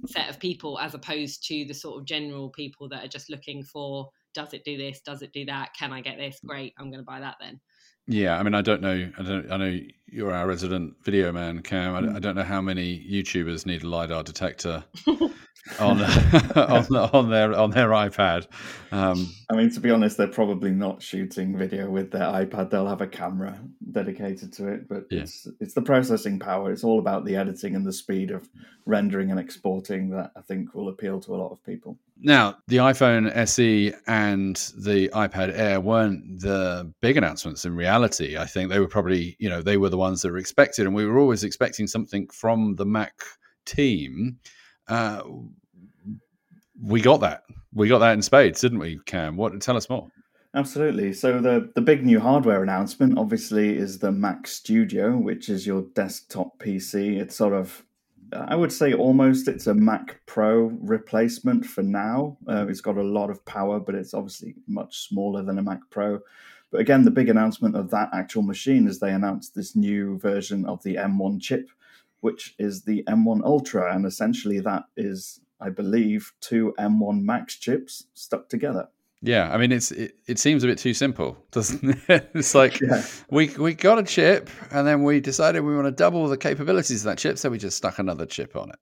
set 0.07 0.29
of 0.29 0.39
people 0.39 0.79
as 0.79 0.93
opposed 0.93 1.45
to 1.47 1.65
the 1.65 1.73
sort 1.73 1.99
of 1.99 2.05
general 2.05 2.49
people 2.49 2.87
that 2.89 3.03
are 3.03 3.09
just 3.09 3.29
looking 3.29 3.63
for 3.63 4.09
does 4.33 4.53
it 4.53 4.63
do 4.63 4.77
this, 4.77 5.01
does 5.01 5.21
it 5.21 5.33
do 5.33 5.45
that, 5.45 5.73
can 5.77 5.91
I 5.91 6.01
get 6.01 6.17
this? 6.17 6.39
Great, 6.45 6.73
I'm 6.77 6.91
going 6.91 6.99
to 6.99 7.05
buy 7.05 7.19
that 7.19 7.37
then. 7.41 7.59
Yeah, 8.09 8.39
I 8.39 8.43
mean, 8.43 8.55
I 8.55 8.61
don't 8.61 8.81
know. 8.81 9.11
I 9.19 9.21
don't. 9.21 9.51
I 9.51 9.57
know 9.57 9.79
you're 10.07 10.33
our 10.33 10.47
resident 10.47 10.95
video 11.03 11.31
man, 11.31 11.61
Cam. 11.61 11.93
I, 11.93 12.15
I 12.15 12.19
don't 12.19 12.35
know 12.35 12.43
how 12.43 12.59
many 12.59 13.05
YouTubers 13.07 13.67
need 13.67 13.83
a 13.83 13.87
lidar 13.87 14.23
detector 14.23 14.83
on 15.79 16.01
on 16.55 16.95
on 16.95 17.29
their 17.29 17.53
on 17.53 17.69
their 17.69 17.89
iPad. 17.89 18.47
Um, 18.91 19.31
I 19.51 19.55
mean, 19.55 19.69
to 19.69 19.79
be 19.79 19.91
honest, 19.91 20.17
they're 20.17 20.25
probably 20.25 20.71
not 20.71 21.03
shooting 21.03 21.55
video 21.55 21.87
with 21.87 22.09
their 22.09 22.23
iPad. 22.23 22.71
They'll 22.71 22.87
have 22.87 23.01
a 23.01 23.07
camera 23.07 23.59
dedicated 23.91 24.53
to 24.53 24.69
it, 24.69 24.89
but 24.89 25.03
yeah. 25.11 25.21
it's 25.21 25.47
it's 25.59 25.75
the 25.75 25.83
processing 25.83 26.39
power. 26.39 26.71
It's 26.71 26.83
all 26.83 26.97
about 26.97 27.25
the 27.25 27.35
editing 27.35 27.75
and 27.75 27.85
the 27.85 27.93
speed 27.93 28.31
of 28.31 28.49
rendering 28.87 29.29
and 29.29 29.39
exporting 29.39 30.09
that 30.09 30.31
I 30.35 30.41
think 30.41 30.73
will 30.73 30.89
appeal 30.89 31.19
to 31.21 31.35
a 31.35 31.37
lot 31.37 31.51
of 31.51 31.63
people. 31.63 31.99
Now, 32.21 32.57
the 32.67 32.77
iPhone 32.77 33.33
SE 33.33 33.93
and 34.05 34.55
the 34.77 35.07
iPad 35.09 35.57
Air 35.57 35.79
weren't 35.79 36.41
the 36.41 36.91
big 37.01 37.15
announcements 37.15 37.63
in 37.63 37.75
reality. 37.75 38.37
I 38.37 38.45
think 38.45 38.69
they 38.69 38.79
were 38.79 38.89
probably, 38.89 39.37
you 39.39 39.49
know, 39.49 39.61
they 39.61 39.77
were 39.77 39.89
the 39.89 39.97
ones 39.97 40.21
that 40.21 40.31
were 40.31 40.37
expected, 40.37 40.85
and 40.85 40.93
we 40.93 41.05
were 41.05 41.17
always 41.17 41.45
expecting 41.45 41.87
something 41.87 42.27
from 42.27 42.75
the 42.75 42.85
Mac 42.85 43.13
team. 43.65 44.39
Uh, 44.87 45.21
we 46.81 47.01
got 47.01 47.21
that. 47.21 47.43
We 47.73 47.87
got 47.87 47.99
that 47.99 48.13
in 48.13 48.21
spades, 48.21 48.59
didn't 48.61 48.79
we, 48.79 48.99
Cam? 49.05 49.37
What? 49.37 49.59
Tell 49.61 49.77
us 49.77 49.89
more. 49.89 50.09
Absolutely. 50.55 51.13
So 51.13 51.39
the 51.39 51.71
the 51.75 51.81
big 51.81 52.03
new 52.03 52.19
hardware 52.19 52.63
announcement, 52.63 53.17
obviously, 53.17 53.77
is 53.77 53.99
the 53.99 54.11
Mac 54.11 54.47
Studio, 54.47 55.15
which 55.15 55.47
is 55.47 55.67
your 55.67 55.83
desktop 55.93 56.57
PC. 56.59 57.19
It's 57.19 57.35
sort 57.35 57.53
of, 57.53 57.85
I 58.33 58.55
would 58.55 58.71
say, 58.71 58.93
almost 58.93 59.47
it's 59.47 59.67
a 59.67 59.73
Mac 59.73 60.21
Pro 60.25 60.65
replacement 60.81 61.65
for 61.65 61.83
now. 61.83 62.37
Uh, 62.47 62.67
it's 62.67 62.81
got 62.81 62.97
a 62.97 63.03
lot 63.03 63.29
of 63.29 63.43
power, 63.45 63.79
but 63.79 63.95
it's 63.95 64.13
obviously 64.13 64.55
much 64.67 65.07
smaller 65.07 65.43
than 65.43 65.57
a 65.57 65.63
Mac 65.63 65.79
Pro. 65.89 66.19
But 66.71 66.81
again, 66.81 67.03
the 67.03 67.11
big 67.11 67.29
announcement 67.29 67.75
of 67.75 67.89
that 67.91 68.09
actual 68.13 68.43
machine 68.43 68.87
is 68.87 68.99
they 68.99 69.11
announced 69.11 69.55
this 69.55 69.75
new 69.75 70.19
version 70.19 70.65
of 70.65 70.83
the 70.83 70.95
M1 70.95 71.41
chip, 71.41 71.69
which 72.21 72.55
is 72.59 72.83
the 72.83 73.03
M1 73.07 73.43
Ultra, 73.43 73.93
and 73.93 74.05
essentially 74.05 74.59
that 74.59 74.83
is 74.95 75.41
I 75.61 75.69
believe, 75.69 76.33
two 76.39 76.73
M1 76.79 77.21
Max 77.21 77.57
chips 77.57 78.05
stuck 78.13 78.47
together. 78.49 78.87
Yeah, 79.21 79.51
I 79.51 79.57
mean 79.57 79.71
it's 79.71 79.91
it, 79.91 80.15
it 80.27 80.39
seems 80.39 80.63
a 80.63 80.67
bit 80.67 80.77
too 80.77 80.93
simple, 80.93 81.37
doesn't 81.51 81.97
it? 82.07 82.29
it's 82.33 82.55
like 82.55 82.79
yeah. 82.79 83.05
we 83.29 83.49
we 83.49 83.73
got 83.73 83.99
a 83.99 84.03
chip 84.03 84.49
and 84.71 84.87
then 84.87 85.03
we 85.03 85.19
decided 85.19 85.61
we 85.61 85.75
want 85.75 85.87
to 85.87 85.91
double 85.91 86.27
the 86.27 86.37
capabilities 86.37 87.01
of 87.01 87.09
that 87.09 87.17
chip, 87.17 87.37
so 87.37 87.49
we 87.49 87.57
just 87.57 87.77
stuck 87.77 87.99
another 87.99 88.25
chip 88.25 88.55
on 88.55 88.69
it. 88.69 88.79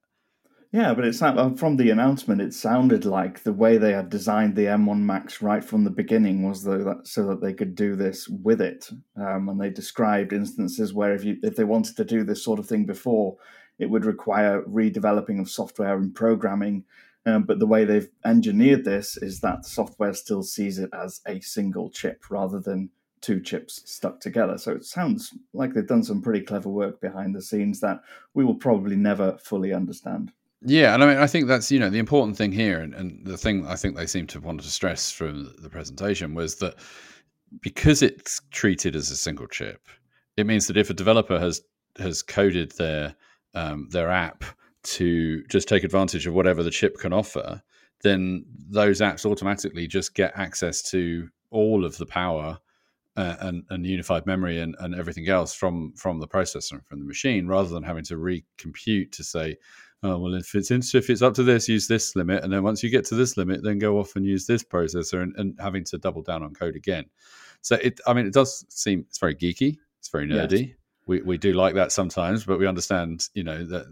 Yeah, 0.74 0.94
but 0.94 1.06
it's 1.06 1.22
uh, 1.22 1.52
from 1.52 1.78
the 1.78 1.92
announcement, 1.92 2.42
it 2.42 2.54
sounded 2.54 3.06
like 3.06 3.44
the 3.44 3.54
way 3.54 3.78
they 3.78 3.94
had 3.94 4.10
designed 4.10 4.56
the 4.56 4.66
M1 4.66 5.00
Max 5.00 5.42
right 5.42 5.64
from 5.64 5.86
the 5.86 5.90
beginning 5.90 6.44
was 6.48 6.64
the, 6.64 7.00
so 7.06 7.26
that 7.28 7.42
they 7.42 7.54
could 7.54 7.74
do 7.74 7.96
this 7.96 8.28
with 8.28 8.60
it. 8.60 8.90
Um, 9.16 9.48
and 9.48 9.62
they 9.62 9.70
described 9.70 10.34
instances 10.34 10.94
where 10.94 11.14
if 11.14 11.24
you 11.24 11.38
if 11.42 11.56
they 11.56 11.64
wanted 11.64 11.96
to 11.98 12.06
do 12.06 12.24
this 12.24 12.44
sort 12.44 12.60
of 12.60 12.68
thing 12.68 12.86
before, 12.86 13.38
it 13.80 13.90
would 13.90 14.04
require 14.04 14.62
redeveloping 14.64 15.40
of 15.40 15.50
software 15.50 15.96
and 15.96 16.14
programming. 16.14 16.84
Um, 17.28 17.44
but 17.44 17.60
the 17.60 17.68
way 17.68 17.84
they've 17.84 18.10
engineered 18.26 18.86
this 18.86 19.18
is 19.18 19.42
that 19.42 19.66
software 19.66 20.14
still 20.14 20.44
sees 20.44 20.80
it 20.80 20.90
as 20.94 21.20
a 21.28 21.42
single 21.42 21.90
chip 21.90 22.24
rather 22.30 22.62
than 22.62 22.90
two 23.20 23.42
chips 23.42 23.82
stuck 23.86 24.22
together. 24.22 24.58
So 24.58 24.72
it 24.72 24.86
sounds 24.86 25.34
like 25.54 25.74
they've 25.74 25.86
done 25.86 26.04
some 26.04 26.22
pretty 26.22 26.40
clever 26.40 26.70
work 26.70 27.02
behind 27.02 27.36
the 27.36 27.42
scenes 27.42 27.82
that 27.82 28.00
we 28.34 28.46
will 28.46 28.56
probably 28.56 28.96
never 28.96 29.38
fully 29.40 29.74
understand. 29.74 30.32
Yeah, 30.62 30.94
and 30.94 31.04
I 31.04 31.08
mean, 31.08 31.18
I 31.18 31.28
think 31.28 31.48
that's 31.48 31.70
you 31.70 31.80
know 31.80 31.90
the 31.90 32.00
important 32.00 32.38
thing 32.38 32.52
here, 32.54 32.80
and, 32.80 32.94
and 32.96 33.26
the 33.26 33.38
thing 33.38 33.68
I 33.68 33.76
think 33.76 33.96
they 33.96 34.08
seem 34.08 34.26
to 34.28 34.40
want 34.40 34.62
to 34.62 34.70
stress 34.70 35.12
from 35.12 35.54
the 35.60 35.70
presentation 35.70 36.34
was 36.34 36.56
that 36.56 36.76
because 37.62 38.02
it's 38.02 38.42
treated 38.52 38.96
as 38.96 39.12
a 39.12 39.18
single 39.18 39.48
chip, 39.48 39.88
it 40.38 40.48
means 40.48 40.66
that 40.68 40.78
if 40.78 40.90
a 40.90 40.96
developer 40.96 41.38
has 41.38 41.62
has 42.00 42.24
coded 42.24 42.72
their 42.78 43.16
um, 43.54 43.90
their 43.92 44.10
app 44.10 44.46
to 44.88 45.44
just 45.46 45.68
take 45.68 45.84
advantage 45.84 46.28
of 46.28 46.34
whatever 46.34 46.64
the 46.64 46.72
chip 46.72 46.98
can 46.98 47.14
offer, 47.14 47.62
then 48.04 48.46
those 48.70 49.02
apps 49.02 49.26
automatically 49.26 49.88
just 49.88 50.14
get 50.14 50.32
access 50.36 50.82
to 50.82 51.28
all 51.52 51.84
of 51.86 51.98
the 51.98 52.06
power 52.06 52.58
uh, 53.16 53.36
and, 53.40 53.64
and, 53.72 53.86
unified 53.86 54.26
memory 54.28 54.60
and, 54.60 54.76
and, 54.80 54.94
everything 54.94 55.28
else 55.28 55.52
from 55.52 55.92
from 55.96 56.20
the 56.20 56.28
processor 56.28 56.74
and 56.74 56.86
from 56.86 57.00
the 57.00 57.06
machine, 57.06 57.48
rather 57.48 57.70
than 57.70 57.82
having 57.82 58.04
to 58.04 58.16
recompute 58.16 59.12
to 59.12 59.24
say, 59.24 59.58
oh 60.04 60.20
well, 60.20 60.36
if 60.36 60.54
it's 60.54 60.70
if 60.70 61.10
it's 61.10 61.24
up 61.24 61.34
to 61.34 61.42
this, 61.42 61.68
use 61.68 61.88
this 61.88 62.16
limit, 62.16 62.44
and 62.44 62.54
then 62.54 62.62
once 62.62 62.84
you 62.84 62.92
get 62.92 63.06
to 63.06 63.16
this 63.16 63.36
limit, 63.36 63.64
then 63.64 63.80
go 63.80 63.98
off 63.98 64.16
and 64.16 64.24
use 64.24 64.46
this 64.46 64.64
processor, 64.64 65.24
and, 65.24 65.36
and 65.38 65.56
having 65.60 65.84
to 65.84 65.98
double 65.98 66.22
down 66.22 66.44
on 66.44 66.54
code 66.54 66.76
again. 66.76 67.06
So 67.62 67.76
it, 67.82 68.00
I 68.06 68.14
mean, 68.14 68.28
it 68.28 68.34
does 68.34 68.64
seem 68.70 69.06
it's 69.10 69.18
very 69.18 69.36
geeky, 69.36 69.78
it's 70.00 70.10
very 70.10 70.28
nerdy. 70.28 70.68
Yes 70.68 70.78
we, 71.08 71.22
we 71.22 71.38
do 71.38 71.54
like 71.54 71.74
that 71.76 71.92
sometimes, 71.92 72.44
but 72.44 72.60
we 72.60 72.68
understand, 72.68 73.30
you 73.34 73.44
know, 73.44 73.66
that 73.66 73.86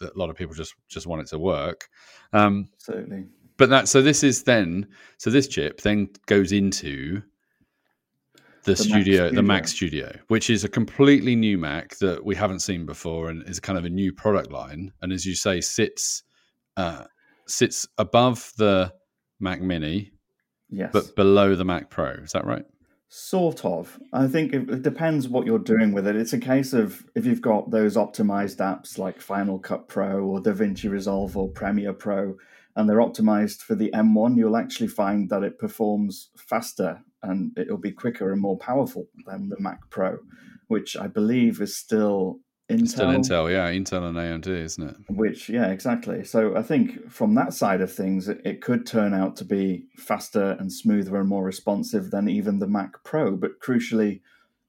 a 0.00 0.10
lot 0.14 0.30
of 0.30 0.36
people 0.36 0.54
just 0.54 0.74
just 0.88 1.06
want 1.06 1.22
it 1.22 1.28
to 1.28 1.38
work. 1.38 1.88
Um, 2.32 2.68
Certainly. 2.78 3.26
But 3.56 3.68
that 3.70 3.88
so 3.88 4.00
this 4.00 4.22
is 4.22 4.44
then 4.44 4.88
so 5.18 5.30
this 5.30 5.46
chip 5.46 5.82
then 5.82 6.08
goes 6.26 6.52
into 6.52 7.22
the, 8.64 8.72
the 8.72 8.76
studio, 8.76 9.24
Mac 9.24 9.34
the 9.34 9.42
Mac 9.42 9.68
Studio, 9.68 10.12
which 10.28 10.50
is 10.50 10.64
a 10.64 10.68
completely 10.68 11.36
new 11.36 11.58
Mac 11.58 11.96
that 11.98 12.24
we 12.24 12.34
haven't 12.34 12.60
seen 12.60 12.86
before, 12.86 13.30
and 13.30 13.46
is 13.48 13.60
kind 13.60 13.78
of 13.78 13.84
a 13.84 13.90
new 13.90 14.12
product 14.12 14.50
line. 14.50 14.92
And 15.02 15.12
as 15.12 15.26
you 15.26 15.34
say, 15.34 15.60
sits 15.60 16.22
uh, 16.76 17.04
sits 17.46 17.86
above 17.98 18.52
the 18.56 18.92
Mac 19.40 19.60
Mini, 19.60 20.12
yes, 20.70 20.90
but 20.92 21.14
below 21.16 21.54
the 21.54 21.64
Mac 21.64 21.90
Pro. 21.90 22.10
Is 22.10 22.32
that 22.32 22.44
right? 22.44 22.64
Sort 23.12 23.64
of. 23.64 23.98
I 24.12 24.28
think 24.28 24.52
it, 24.52 24.82
depends 24.82 25.26
what 25.26 25.44
you're 25.44 25.58
doing 25.58 25.92
with 25.92 26.06
it. 26.06 26.14
It's 26.14 26.32
a 26.32 26.38
case 26.38 26.72
of 26.72 27.04
if 27.16 27.26
you've 27.26 27.42
got 27.42 27.72
those 27.72 27.96
optimized 27.96 28.58
apps 28.58 28.98
like 28.98 29.20
Final 29.20 29.58
Cut 29.58 29.88
Pro 29.88 30.22
or 30.22 30.40
DaVinci 30.40 30.88
Resolve 30.88 31.36
or 31.36 31.48
Premiere 31.48 31.92
Pro, 31.92 32.36
and 32.76 32.88
they're 32.88 32.98
optimized 32.98 33.62
for 33.62 33.74
the 33.74 33.90
M1, 33.90 34.36
you'll 34.36 34.56
actually 34.56 34.86
find 34.86 35.28
that 35.28 35.42
it 35.42 35.58
performs 35.58 36.30
faster 36.36 37.02
and 37.20 37.50
it'll 37.58 37.78
be 37.78 37.90
quicker 37.90 38.32
and 38.32 38.40
more 38.40 38.56
powerful 38.56 39.08
than 39.26 39.48
the 39.48 39.58
Mac 39.58 39.90
Pro, 39.90 40.18
which 40.68 40.96
I 40.96 41.08
believe 41.08 41.60
is 41.60 41.76
still 41.76 42.38
Intel. 42.70 42.88
Still 42.88 43.08
Intel, 43.08 43.50
yeah, 43.50 43.70
Intel 43.70 44.08
and 44.08 44.16
AMD, 44.16 44.46
isn't 44.46 44.88
it? 44.88 44.96
Which, 45.08 45.48
yeah, 45.48 45.66
exactly. 45.70 46.24
So 46.24 46.56
I 46.56 46.62
think 46.62 47.10
from 47.10 47.34
that 47.34 47.52
side 47.52 47.80
of 47.80 47.92
things, 47.92 48.28
it, 48.28 48.40
it, 48.44 48.60
could 48.60 48.86
turn 48.86 49.12
out 49.12 49.36
to 49.36 49.44
be 49.44 49.86
faster 49.96 50.56
and 50.58 50.72
smoother 50.72 51.16
and 51.16 51.28
more 51.28 51.44
responsive 51.44 52.10
than 52.10 52.28
even 52.28 52.58
the 52.58 52.66
Mac 52.66 53.02
Pro, 53.04 53.36
but 53.36 53.60
crucially, 53.60 54.20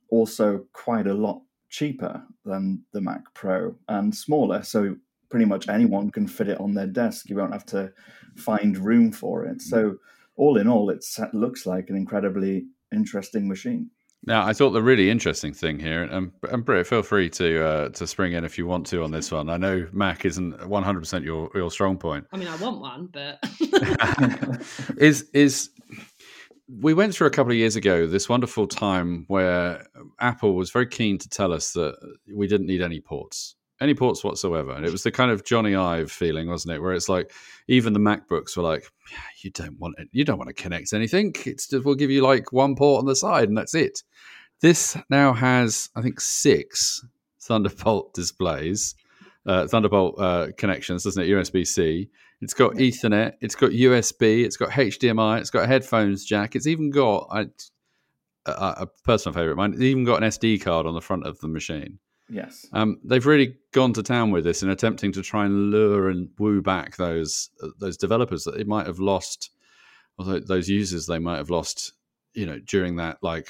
also 0.10 0.66
quite 0.74 1.08
a 1.08 1.14
lot 1.14 1.42
cheaper 1.70 2.24
than 2.44 2.84
the 2.92 3.02
Mac 3.02 3.34
Pro 3.34 3.76
and 3.88 4.14
smaller. 4.16 4.64
So 4.64 4.98
pretty 5.30 5.46
much 5.46 5.70
anyone 5.70 6.12
can 6.12 6.28
fit 6.28 6.50
it 6.50 6.60
on 6.60 6.74
their 6.74 6.88
desk. 6.88 7.30
You 7.30 7.38
won't 7.38 7.54
have 7.54 7.66
to 7.68 7.94
find 8.36 8.78
room 8.78 9.12
for 9.12 9.46
it. 9.46 9.62
So 9.62 9.92
mm. 9.92 9.98
all 10.36 10.58
in 10.58 10.68
all, 10.68 10.90
it 10.90 11.06
looks 11.34 11.66
like 11.66 11.90
an 11.90 11.96
incredibly 11.96 12.66
interesting 12.92 13.48
machine. 13.48 13.90
Now, 14.24 14.46
I 14.46 14.54
thought 14.54 14.70
the 14.72 14.84
really 14.84 15.10
interesting 15.10 15.52
thing 15.52 15.80
here, 15.80 16.04
and, 16.04 16.32
and 16.44 16.64
Britt, 16.64 16.86
feel 16.86 17.02
free 17.02 17.30
to 17.32 17.66
uh, 17.66 17.90
to 17.90 18.06
spring 18.06 18.34
in 18.34 18.46
if 18.46 18.56
you 18.56 18.68
want 18.68 18.86
to 18.88 19.04
on 19.04 19.10
this 19.10 19.32
one. 19.32 19.50
I 19.50 19.58
know 19.58 19.88
Mac 19.92 20.26
isn't 20.26 20.68
one 20.68 20.84
hundred 20.84 21.00
percent 21.00 21.26
your 21.26 21.50
your 21.56 21.72
strong 21.72 21.98
point. 21.98 22.28
I 22.32 22.38
mean, 22.38 22.48
I 22.48 22.56
want 22.58 22.82
one, 22.82 23.10
but 23.12 23.40
is 24.98 25.28
is 25.34 25.72
we 26.80 26.94
went 26.94 27.16
through 27.16 27.28
a 27.28 27.32
couple 27.32 27.52
of 27.52 27.58
years 27.58 27.76
ago 27.76 28.06
this 28.06 28.30
wonderful 28.30 28.68
time 28.68 29.26
where 29.28 29.86
Apple 30.20 30.56
was 30.56 30.70
very 30.70 30.88
keen 30.88 31.18
to 31.18 31.28
tell 31.28 31.52
us 31.52 31.74
that 31.74 31.96
we 32.34 32.48
didn't 32.48 32.68
need 32.68 32.82
any 32.82 33.02
ports, 33.02 33.56
any 33.82 33.96
ports 33.96 34.24
whatsoever, 34.24 34.72
and 34.72 34.86
it 34.86 34.92
was 34.92 35.04
the 35.04 35.12
kind 35.12 35.32
of 35.32 35.44
Jony 35.44 35.78
Ive 35.78 36.12
feeling, 36.12 36.48
wasn't 36.48 36.76
it? 36.76 36.82
Where 36.82 36.94
it's 36.94 37.10
like 37.10 37.32
even 37.68 37.94
the 37.94 38.00
MacBooks 38.00 38.56
were 38.56 38.64
like, 38.64 38.86
yeah, 39.12 39.18
you 39.42 39.50
don't 39.50 39.78
want 39.80 39.96
it, 39.98 40.08
you 40.12 40.24
don't 40.24 40.38
want 40.38 40.48
to 40.50 40.54
connect 40.54 40.94
anything. 40.94 41.34
It's 41.46 41.68
just, 41.68 41.84
we'll 41.84 41.96
give 41.96 42.12
you 42.12 42.22
like 42.22 42.54
one 42.54 42.76
port 42.76 43.00
on 43.00 43.06
the 43.08 43.16
side, 43.16 43.50
and 43.50 43.58
that's 43.58 43.74
it. 43.74 44.04
This 44.62 44.96
now 45.10 45.34
has, 45.34 45.90
I 45.96 46.02
think, 46.04 46.22
six 46.22 47.04
Thunderbolt 47.42 48.14
displays, 48.14 48.96
uh, 49.48 49.68
Thunderbolt 49.68 50.16
uh, 50.20 50.48
connections, 50.58 51.04
doesn't 51.04 51.24
it? 51.24 51.30
USB 51.30 51.66
C. 51.66 52.10
It's 52.42 52.54
got 52.54 52.74
Ethernet. 52.74 53.34
It's 53.42 53.56
got 53.56 53.72
USB. 53.72 54.46
It's 54.46 54.58
got 54.58 54.70
HDMI. 54.70 55.40
It's 55.40 55.50
got 55.50 55.64
a 55.64 55.68
headphones 55.68 56.26
jack. 56.26 56.56
It's 56.56 56.68
even 56.68 56.90
got 56.90 57.28
a, 57.32 57.48
a 58.46 58.88
personal 59.04 59.34
favorite 59.34 59.52
of 59.52 59.58
mine. 59.58 59.74
It's 59.74 59.82
even 59.82 60.06
got 60.06 60.24
an 60.24 60.30
SD 60.30 60.62
card 60.62 60.86
on 60.86 60.94
the 60.94 61.02
front 61.02 61.26
of 61.26 61.40
the 61.40 61.48
machine. 61.48 62.00
Yes. 62.32 62.66
Um, 62.72 62.98
they've 63.04 63.26
really 63.26 63.58
gone 63.74 63.92
to 63.94 64.04
town 64.04 64.32
with 64.32 64.46
this 64.46 64.64
in 64.64 64.70
attempting 64.70 65.12
to 65.14 65.22
try 65.22 65.46
and 65.46 65.70
lure 65.70 66.10
and 66.10 66.30
woo 66.40 66.62
back 66.62 66.96
those 66.96 67.50
uh, 67.62 67.68
those 67.78 67.98
developers 67.98 68.46
that 68.46 68.58
they 68.58 68.64
might 68.64 68.88
have 68.88 69.00
lost, 69.00 69.50
or 70.18 70.40
those 70.40 70.70
users 70.70 71.08
they 71.08 71.20
might 71.20 71.38
have 71.38 71.50
lost, 71.50 71.92
you 72.34 72.46
know, 72.46 72.60
during 72.60 72.96
that 72.96 73.18
like, 73.22 73.50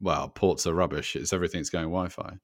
well, 0.00 0.28
ports 0.28 0.66
are 0.66 0.74
rubbish. 0.74 1.14
It's 1.14 1.32
everything's 1.32 1.70
going 1.70 1.84
Wi-Fi. 1.84 2.38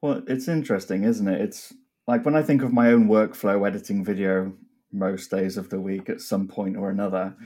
Well, 0.00 0.22
it's 0.26 0.48
interesting, 0.48 1.04
isn't 1.04 1.28
it? 1.28 1.42
It's 1.42 1.74
like 2.06 2.24
when 2.24 2.34
I 2.34 2.42
think 2.42 2.62
of 2.62 2.72
my 2.72 2.90
own 2.90 3.06
workflow 3.06 3.66
editing 3.66 4.02
video 4.02 4.54
most 4.92 5.30
days 5.30 5.56
of 5.56 5.68
the 5.68 5.80
week 5.80 6.08
at 6.08 6.20
some 6.20 6.48
point 6.48 6.76
or 6.76 6.90
another. 6.90 7.36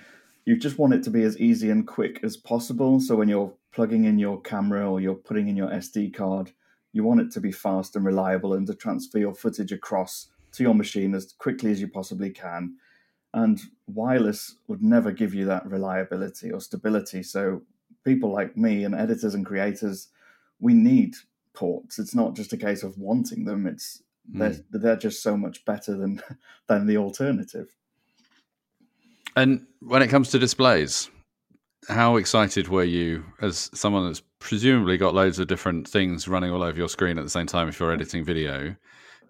You 0.44 0.56
just 0.56 0.78
want 0.78 0.94
it 0.94 1.02
to 1.04 1.10
be 1.10 1.22
as 1.22 1.38
easy 1.38 1.70
and 1.70 1.86
quick 1.86 2.20
as 2.22 2.36
possible. 2.36 3.00
So 3.00 3.16
when 3.16 3.28
you're 3.28 3.54
plugging 3.72 4.04
in 4.04 4.18
your 4.18 4.40
camera 4.40 4.88
or 4.90 5.00
you're 5.00 5.14
putting 5.14 5.48
in 5.48 5.56
your 5.56 5.70
SD 5.70 6.14
card, 6.14 6.52
you 6.94 7.02
want 7.02 7.20
it 7.20 7.30
to 7.32 7.40
be 7.40 7.50
fast 7.50 7.96
and 7.96 8.04
reliable 8.04 8.54
and 8.54 8.68
to 8.68 8.74
transfer 8.74 9.18
your 9.18 9.34
footage 9.34 9.72
across 9.72 10.28
to 10.52 10.62
your 10.62 10.74
machine 10.74 11.12
as 11.12 11.34
quickly 11.38 11.72
as 11.72 11.80
you 11.80 11.88
possibly 11.88 12.30
can. 12.30 12.76
And 13.34 13.60
wireless 13.88 14.54
would 14.68 14.80
never 14.80 15.10
give 15.10 15.34
you 15.34 15.44
that 15.46 15.66
reliability 15.66 16.52
or 16.52 16.60
stability. 16.60 17.24
So 17.24 17.62
people 18.04 18.30
like 18.32 18.56
me 18.56 18.84
and 18.84 18.94
editors 18.94 19.34
and 19.34 19.44
creators, 19.44 20.08
we 20.60 20.72
need 20.72 21.16
ports. 21.52 21.98
It's 21.98 22.14
not 22.14 22.36
just 22.36 22.52
a 22.52 22.56
case 22.56 22.84
of 22.84 22.96
wanting 22.96 23.44
them. 23.44 23.66
It's 23.66 24.00
they're, 24.26 24.50
mm. 24.50 24.64
they're 24.70 24.96
just 24.96 25.20
so 25.20 25.36
much 25.36 25.64
better 25.64 25.96
than 25.96 26.22
than 26.68 26.86
the 26.86 26.96
alternative. 26.96 27.74
And 29.34 29.66
when 29.80 30.00
it 30.00 30.08
comes 30.08 30.30
to 30.30 30.38
displays, 30.38 31.10
how 31.88 32.16
excited 32.16 32.68
were 32.68 32.84
you 32.84 33.24
as 33.40 33.70
someone 33.74 34.06
that's 34.06 34.22
presumably 34.38 34.96
got 34.96 35.14
loads 35.14 35.38
of 35.38 35.46
different 35.46 35.88
things 35.88 36.28
running 36.28 36.50
all 36.50 36.62
over 36.62 36.76
your 36.76 36.88
screen 36.88 37.18
at 37.18 37.24
the 37.24 37.30
same 37.30 37.46
time 37.46 37.68
if 37.68 37.78
you're 37.78 37.92
editing 37.92 38.24
video 38.24 38.74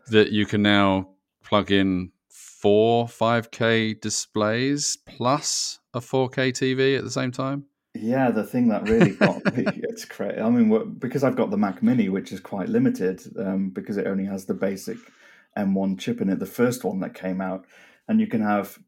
that 0.08 0.30
you 0.32 0.46
can 0.46 0.62
now 0.62 1.08
plug 1.42 1.70
in 1.70 2.10
four 2.28 3.06
5K 3.06 4.00
displays 4.00 4.98
plus 5.06 5.78
a 5.92 6.00
4K 6.00 6.50
TV 6.52 6.96
at 6.96 7.04
the 7.04 7.10
same 7.10 7.30
time? 7.30 7.64
Yeah, 7.94 8.30
the 8.30 8.42
thing 8.42 8.68
that 8.68 8.88
really 8.88 9.10
got 9.10 9.54
me, 9.54 9.64
it's 9.84 10.04
crazy. 10.04 10.40
I 10.40 10.50
mean, 10.50 10.94
because 10.98 11.22
I've 11.22 11.36
got 11.36 11.50
the 11.50 11.56
Mac 11.56 11.82
Mini, 11.82 12.08
which 12.08 12.32
is 12.32 12.40
quite 12.40 12.68
limited 12.68 13.22
um, 13.38 13.70
because 13.70 13.96
it 13.96 14.06
only 14.06 14.24
has 14.24 14.46
the 14.46 14.54
basic 14.54 14.96
M1 15.56 15.98
chip 15.98 16.20
in 16.20 16.28
it, 16.28 16.40
the 16.40 16.46
first 16.46 16.82
one 16.82 17.00
that 17.00 17.14
came 17.14 17.40
out, 17.40 17.64
and 18.08 18.20
you 18.20 18.26
can 18.26 18.40
have 18.40 18.78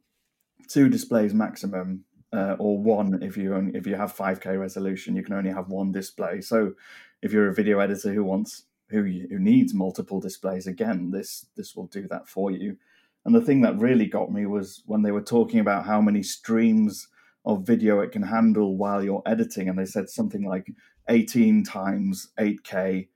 two 0.69 0.89
displays 0.89 1.33
maximum, 1.33 2.05
uh, 2.33 2.57
or 2.59 2.79
one 2.79 3.23
if 3.23 3.37
you 3.37 3.55
only, 3.55 3.77
if 3.77 3.87
you 3.87 3.95
have 3.95 4.15
5K 4.15 4.59
resolution, 4.59 5.17
you 5.17 5.23
can 5.23 5.35
only 5.35 5.51
have 5.51 5.69
one 5.69 5.93
display. 5.93 6.41
So, 6.41 6.75
if 7.23 7.33
you're 7.33 7.49
a 7.49 7.55
video 7.55 7.79
editor 7.79 8.13
who 8.13 8.25
wants 8.25 8.65
who 8.91 9.03
who 9.03 9.39
needs 9.39 9.75
multiple 9.75 10.21
displays, 10.21 10.67
again, 10.67 11.11
this 11.11 11.47
this 11.57 11.75
will 11.75 11.87
do 11.87 12.07
that 12.09 12.29
for 12.29 12.51
you. 12.51 12.77
And 13.25 13.35
the 13.35 13.41
thing 13.41 13.63
that 13.63 13.79
really 13.79 14.07
got 14.07 14.33
me 14.33 14.47
was 14.47 14.83
when 14.87 15.03
they 15.03 15.11
were 15.11 15.21
talking 15.21 15.59
about 15.59 15.85
how 15.85 16.01
many 16.01 16.23
streams 16.23 17.09
of 17.45 17.67
video 17.67 18.01
it 18.01 18.13
can 18.13 18.23
handle 18.23 18.77
while 18.77 19.03
you're 19.03 19.23
editing. 19.27 19.69
And 19.69 19.79
they 19.79 19.85
said 19.85 20.09
something 20.09 20.45
like 20.45 20.73
18 21.09 21.65
times 21.65 22.29
8K 22.39 23.09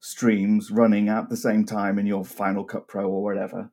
streams 0.00 0.70
running 0.70 1.08
at 1.08 1.28
the 1.28 1.36
same 1.36 1.64
time 1.64 1.98
in 1.98 2.06
your 2.06 2.24
Final 2.24 2.64
Cut 2.64 2.88
Pro 2.88 3.08
or 3.08 3.22
whatever. 3.22 3.70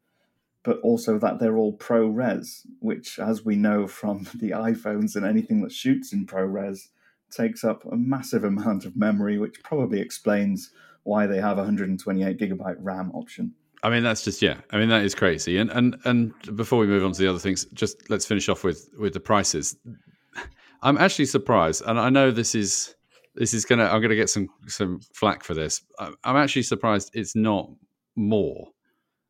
But 0.63 0.79
also 0.81 1.17
that 1.19 1.39
they're 1.39 1.57
all 1.57 1.77
ProRes, 1.77 2.65
which, 2.79 3.17
as 3.17 3.45
we 3.45 3.55
know 3.55 3.87
from 3.87 4.27
the 4.35 4.51
iPhones 4.51 5.15
and 5.15 5.25
anything 5.25 5.61
that 5.61 5.71
shoots 5.71 6.13
in 6.13 6.25
ProRes, 6.25 6.89
takes 7.31 7.63
up 7.63 7.85
a 7.85 7.95
massive 7.95 8.43
amount 8.43 8.85
of 8.85 8.97
memory, 8.97 9.37
which 9.37 9.63
probably 9.63 9.99
explains 9.99 10.71
why 11.03 11.27
they 11.27 11.39
have 11.39 11.57
a 11.57 11.61
128 11.61 12.37
gigabyte 12.37 12.77
RAM 12.79 13.11
option. 13.13 13.53
I 13.81 13.89
mean, 13.89 14.03
that's 14.03 14.23
just 14.23 14.41
yeah. 14.41 14.57
I 14.71 14.77
mean, 14.77 14.89
that 14.89 15.03
is 15.03 15.15
crazy. 15.15 15.57
And 15.57 15.69
and 15.71 15.97
and 16.03 16.33
before 16.55 16.79
we 16.79 16.87
move 16.87 17.03
on 17.03 17.13
to 17.13 17.21
the 17.21 17.29
other 17.29 17.39
things, 17.39 17.65
just 17.73 18.09
let's 18.09 18.25
finish 18.25 18.49
off 18.49 18.63
with 18.63 18.89
with 18.97 19.13
the 19.13 19.19
prices. 19.19 19.77
I'm 20.81 20.97
actually 20.97 21.25
surprised, 21.25 21.83
and 21.85 21.99
I 21.99 22.09
know 22.09 22.31
this 22.31 22.55
is 22.55 22.95
this 23.35 23.53
is 23.53 23.65
gonna. 23.65 23.85
I'm 23.85 24.01
gonna 24.01 24.15
get 24.15 24.29
some 24.29 24.49
some 24.67 24.99
flack 25.13 25.43
for 25.43 25.53
this. 25.53 25.81
I'm 25.99 26.35
actually 26.35 26.63
surprised 26.63 27.11
it's 27.13 27.35
not 27.35 27.69
more. 28.15 28.67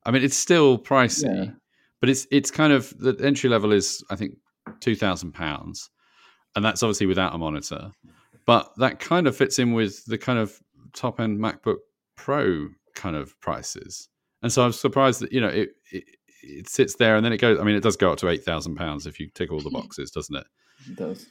I 0.06 0.12
mean, 0.12 0.24
it's 0.24 0.38
still 0.38 0.78
pricey, 0.78 1.46
yeah. 1.46 1.52
but 2.00 2.10
it's 2.10 2.28
it's 2.32 2.52
kind 2.52 2.74
of 2.74 2.94
the 2.98 3.16
entry 3.24 3.50
level 3.50 3.72
is 3.72 4.04
I 4.10 4.16
think 4.16 4.36
two 4.80 4.96
thousand 4.96 5.34
pounds, 5.34 5.90
and 6.56 6.64
that's 6.64 6.84
obviously 6.84 7.08
without 7.08 7.36
a 7.36 7.38
monitor. 7.38 7.92
But 8.46 8.72
that 8.78 9.00
kind 9.00 9.28
of 9.28 9.36
fits 9.36 9.60
in 9.60 9.74
with 9.74 10.04
the 10.06 10.18
kind 10.18 10.40
of 10.40 10.60
top 10.94 11.20
end 11.20 11.40
MacBook 11.40 11.78
Pro 12.16 12.70
kind 12.96 13.16
of 13.16 13.40
prices. 13.42 14.10
And 14.42 14.52
so 14.52 14.64
I'm 14.64 14.72
surprised 14.72 15.22
that 15.22 15.32
you 15.32 15.42
know 15.42 15.50
it, 15.50 15.70
it, 15.92 16.04
it 16.42 16.70
sits 16.70 16.96
there 16.96 17.16
and 17.16 17.26
then 17.26 17.34
it 17.34 17.38
goes. 17.38 17.60
I 17.60 17.64
mean, 17.64 17.76
it 17.76 17.84
does 17.84 17.98
go 17.98 18.12
up 18.12 18.18
to 18.20 18.30
eight 18.30 18.44
thousand 18.44 18.76
pounds 18.76 19.06
if 19.06 19.20
you 19.20 19.30
tick 19.34 19.52
all 19.52 19.60
the 19.60 19.70
boxes, 19.74 20.12
doesn't 20.12 20.36
it? 20.36 20.48
It 20.88 20.96
does. 20.96 21.28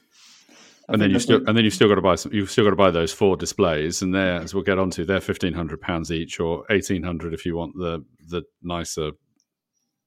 And 0.91 1.01
then 1.01 1.11
you 1.11 1.19
still 1.19 1.41
and 1.47 1.55
then 1.55 1.63
you've 1.63 1.73
still 1.73 1.87
got 1.87 1.95
to 1.95 2.01
buy 2.01 2.15
some, 2.15 2.33
you've 2.33 2.49
still 2.49 2.63
got 2.63 2.71
to 2.71 2.75
buy 2.75 2.91
those 2.91 3.13
four 3.13 3.37
displays, 3.37 4.01
and 4.01 4.13
there, 4.13 4.41
as 4.41 4.53
we'll 4.53 4.63
get 4.63 4.79
onto, 4.79 5.05
they're 5.05 5.21
fifteen 5.21 5.53
hundred 5.53 5.81
pounds 5.81 6.11
each, 6.11 6.39
or 6.39 6.65
eighteen 6.69 7.03
hundred 7.03 7.33
if 7.33 7.45
you 7.45 7.55
want 7.55 7.75
the 7.75 8.03
the 8.27 8.43
nicer 8.63 9.11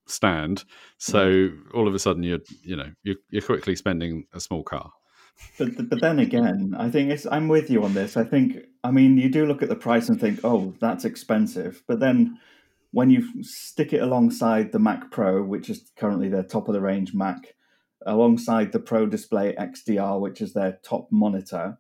stand. 0.07 0.65
So 0.99 1.25
mm. 1.25 1.59
all 1.75 1.87
of 1.87 1.95
a 1.95 1.99
sudden, 1.99 2.23
you're 2.23 2.41
you 2.63 2.77
know 2.77 2.91
you're, 3.05 3.17
you're 3.31 3.43
quickly 3.43 3.77
spending 3.77 4.25
a 4.35 4.41
small 4.41 4.65
car. 4.65 4.91
But 5.59 5.89
but 5.89 6.01
then 6.01 6.19
again, 6.19 6.75
I 6.77 6.91
think 6.91 7.11
it's 7.11 7.27
I'm 7.27 7.49
with 7.49 7.71
you 7.71 7.85
on 7.85 7.95
this. 7.95 8.17
I 8.17 8.25
think 8.25 8.57
I 8.83 8.91
mean 8.91 9.19
you 9.19 9.29
do 9.29 9.47
look 9.47 9.63
at 9.63 9.69
the 9.69 9.77
price 9.77 10.09
and 10.09 10.21
think, 10.21 10.41
oh, 10.43 10.75
that's 10.81 11.05
expensive, 11.05 11.83
but 11.87 12.01
then 12.01 12.39
when 12.91 13.09
you 13.09 13.43
stick 13.43 13.93
it 13.93 14.03
alongside 14.03 14.71
the 14.71 14.79
Mac 14.79 15.11
Pro, 15.11 15.43
which 15.43 15.71
is 15.71 15.91
currently 15.97 16.29
their 16.29 16.43
top 16.43 16.69
of 16.69 16.75
the 16.75 16.81
range 16.81 17.15
Mac, 17.15 17.55
alongside 18.07 18.73
the 18.73 18.81
Pro 18.81 19.07
Display 19.07 19.55
XDR, 19.59 20.21
which 20.21 20.41
is 20.41 20.53
their 20.53 20.79
top 20.83 21.09
monitor, 21.11 21.79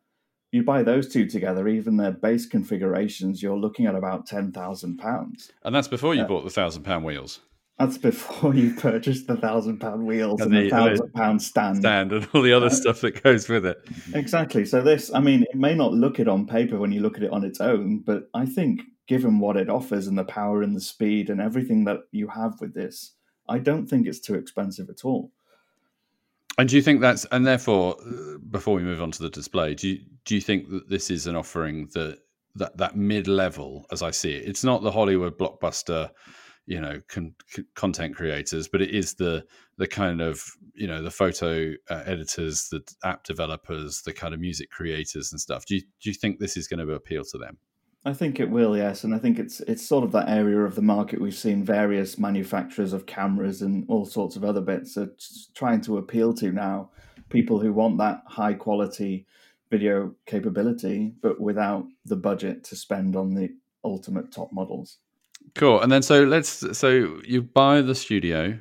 you 0.50 0.62
buy 0.62 0.82
those 0.82 1.08
two 1.08 1.26
together, 1.26 1.66
even 1.66 1.96
their 1.96 2.12
base 2.12 2.46
configurations, 2.46 3.42
you're 3.42 3.56
looking 3.56 3.86
at 3.86 3.94
about 3.94 4.26
ten 4.26 4.52
thousand 4.52 4.98
pounds. 4.98 5.50
And 5.64 5.74
that's 5.74 5.88
before 5.88 6.14
you 6.14 6.22
uh, 6.22 6.28
bought 6.28 6.44
the 6.44 6.50
thousand 6.50 6.82
pound 6.82 7.04
wheels. 7.04 7.40
That's 7.78 7.98
before 7.98 8.54
you 8.54 8.74
purchased 8.78 9.26
the 9.26 9.36
thousand 9.36 9.78
pound 9.78 10.06
wheels 10.06 10.40
and, 10.40 10.54
and 10.54 10.66
the, 10.66 10.70
thousand 10.70 11.12
pound 11.14 11.42
stand. 11.42 11.78
Stand 11.78 12.12
and 12.12 12.28
all 12.34 12.42
the 12.42 12.52
other 12.52 12.66
uh, 12.66 12.70
stuff 12.70 13.00
that 13.00 13.22
goes 13.22 13.48
with 13.48 13.64
it. 13.64 13.78
Exactly. 14.14 14.64
So 14.66 14.82
this, 14.82 15.12
I 15.12 15.20
mean, 15.20 15.42
it 15.44 15.56
may 15.56 15.74
not 15.74 15.92
look 15.92 16.20
it 16.20 16.28
on 16.28 16.46
paper 16.46 16.78
when 16.78 16.92
you 16.92 17.00
look 17.00 17.16
at 17.16 17.22
it 17.22 17.32
on 17.32 17.44
its 17.44 17.60
own, 17.60 18.00
but 18.00 18.28
I 18.34 18.44
think 18.46 18.82
given 19.08 19.38
what 19.40 19.56
it 19.56 19.68
offers 19.70 20.06
and 20.06 20.18
the 20.18 20.24
power 20.24 20.62
and 20.62 20.76
the 20.76 20.80
speed 20.80 21.28
and 21.28 21.40
everything 21.40 21.84
that 21.84 22.00
you 22.12 22.28
have 22.28 22.60
with 22.60 22.74
this, 22.74 23.14
I 23.48 23.58
don't 23.58 23.86
think 23.86 24.06
it's 24.06 24.20
too 24.20 24.34
expensive 24.34 24.88
at 24.88 25.04
all. 25.04 25.32
And 26.58 26.68
do 26.68 26.76
you 26.76 26.82
think 26.82 27.00
that's 27.00 27.24
and 27.26 27.46
therefore, 27.46 27.96
uh, 28.00 28.38
before 28.50 28.74
we 28.74 28.82
move 28.82 29.02
on 29.02 29.10
to 29.12 29.22
the 29.22 29.30
display, 29.30 29.74
do 29.74 29.88
you 29.88 30.00
do 30.24 30.34
you 30.34 30.40
think 30.40 30.68
that 30.70 30.88
this 30.88 31.10
is 31.10 31.26
an 31.26 31.36
offering 31.36 31.88
that 31.94 32.18
that 32.56 32.76
that 32.76 32.96
mid 32.96 33.26
level, 33.28 33.86
as 33.90 34.02
I 34.02 34.10
see 34.10 34.32
it, 34.32 34.48
it's 34.48 34.64
not 34.64 34.82
the 34.82 34.90
Hollywood 34.90 35.38
blockbuster, 35.38 36.10
you 36.66 36.80
know, 36.80 37.00
con- 37.08 37.34
content 37.74 38.14
creators, 38.14 38.68
but 38.68 38.82
it 38.82 38.90
is 38.90 39.14
the 39.14 39.44
the 39.78 39.86
kind 39.86 40.20
of 40.20 40.44
you 40.74 40.86
know 40.86 41.02
the 41.02 41.10
photo 41.10 41.72
uh, 41.90 42.02
editors, 42.04 42.68
the 42.68 42.82
app 43.02 43.24
developers, 43.24 44.02
the 44.02 44.12
kind 44.12 44.34
of 44.34 44.40
music 44.40 44.70
creators 44.70 45.32
and 45.32 45.40
stuff. 45.40 45.64
Do 45.64 45.76
you 45.76 45.80
do 45.80 46.10
you 46.10 46.14
think 46.14 46.38
this 46.38 46.56
is 46.56 46.68
going 46.68 46.86
to 46.86 46.92
appeal 46.92 47.24
to 47.24 47.38
them? 47.38 47.56
I 48.04 48.12
think 48.12 48.40
it 48.40 48.50
will, 48.50 48.76
yes, 48.76 49.04
and 49.04 49.14
I 49.14 49.18
think 49.18 49.38
it's 49.38 49.60
it's 49.60 49.86
sort 49.86 50.02
of 50.02 50.10
that 50.12 50.28
area 50.28 50.58
of 50.58 50.74
the 50.74 50.82
market 50.82 51.20
we've 51.20 51.34
seen 51.34 51.64
various 51.64 52.18
manufacturers 52.18 52.92
of 52.92 53.06
cameras 53.06 53.62
and 53.62 53.84
all 53.88 54.04
sorts 54.04 54.34
of 54.34 54.44
other 54.44 54.60
bits 54.60 54.96
are 54.96 55.10
trying 55.54 55.80
to 55.82 55.98
appeal 55.98 56.34
to 56.34 56.50
now. 56.50 56.90
People 57.28 57.60
who 57.60 57.72
want 57.72 57.98
that 57.98 58.22
high 58.26 58.54
quality 58.54 59.26
video 59.70 60.14
capability, 60.26 61.14
but 61.22 61.40
without 61.40 61.86
the 62.04 62.16
budget 62.16 62.64
to 62.64 62.76
spend 62.76 63.14
on 63.14 63.34
the 63.34 63.48
ultimate 63.84 64.32
top 64.32 64.52
models. 64.52 64.98
Cool. 65.54 65.80
And 65.80 65.90
then 65.90 66.02
so 66.02 66.24
let's 66.24 66.76
so 66.76 67.20
you 67.24 67.42
buy 67.42 67.82
the 67.82 67.94
studio, 67.94 68.58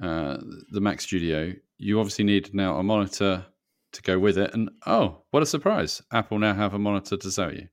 uh, 0.00 0.36
the 0.70 0.80
Mac 0.80 1.00
Studio. 1.00 1.52
You 1.78 1.98
obviously 1.98 2.24
need 2.24 2.54
now 2.54 2.76
a 2.76 2.84
monitor 2.84 3.46
to 3.92 4.02
go 4.02 4.18
with 4.18 4.38
it. 4.38 4.54
And 4.54 4.70
oh, 4.86 5.22
what 5.30 5.42
a 5.42 5.46
surprise! 5.46 6.02
Apple 6.12 6.38
now 6.38 6.54
have 6.54 6.74
a 6.74 6.78
monitor 6.78 7.16
to 7.16 7.30
sell 7.32 7.52
you. 7.52 7.68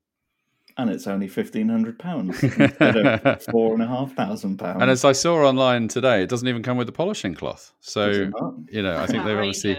And 0.76 0.90
it's 0.90 1.06
only 1.06 1.28
fifteen 1.28 1.68
hundred 1.68 1.98
pounds 1.98 2.42
instead 2.42 2.96
of 2.96 3.42
four 3.44 3.74
and 3.74 3.82
a 3.82 3.86
half 3.86 4.12
thousand 4.14 4.58
pounds. 4.58 4.80
And 4.80 4.90
as 4.90 5.04
I 5.04 5.12
saw 5.12 5.46
online 5.46 5.88
today, 5.88 6.22
it 6.22 6.28
doesn't 6.28 6.48
even 6.48 6.62
come 6.62 6.76
with 6.76 6.86
the 6.86 6.92
polishing 6.92 7.34
cloth. 7.34 7.72
So 7.80 8.30
you 8.70 8.82
know, 8.82 8.96
I 8.98 9.06
think 9.06 9.24
they've 9.24 9.36
obviously 9.36 9.76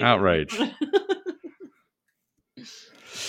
outraged. 0.00 0.60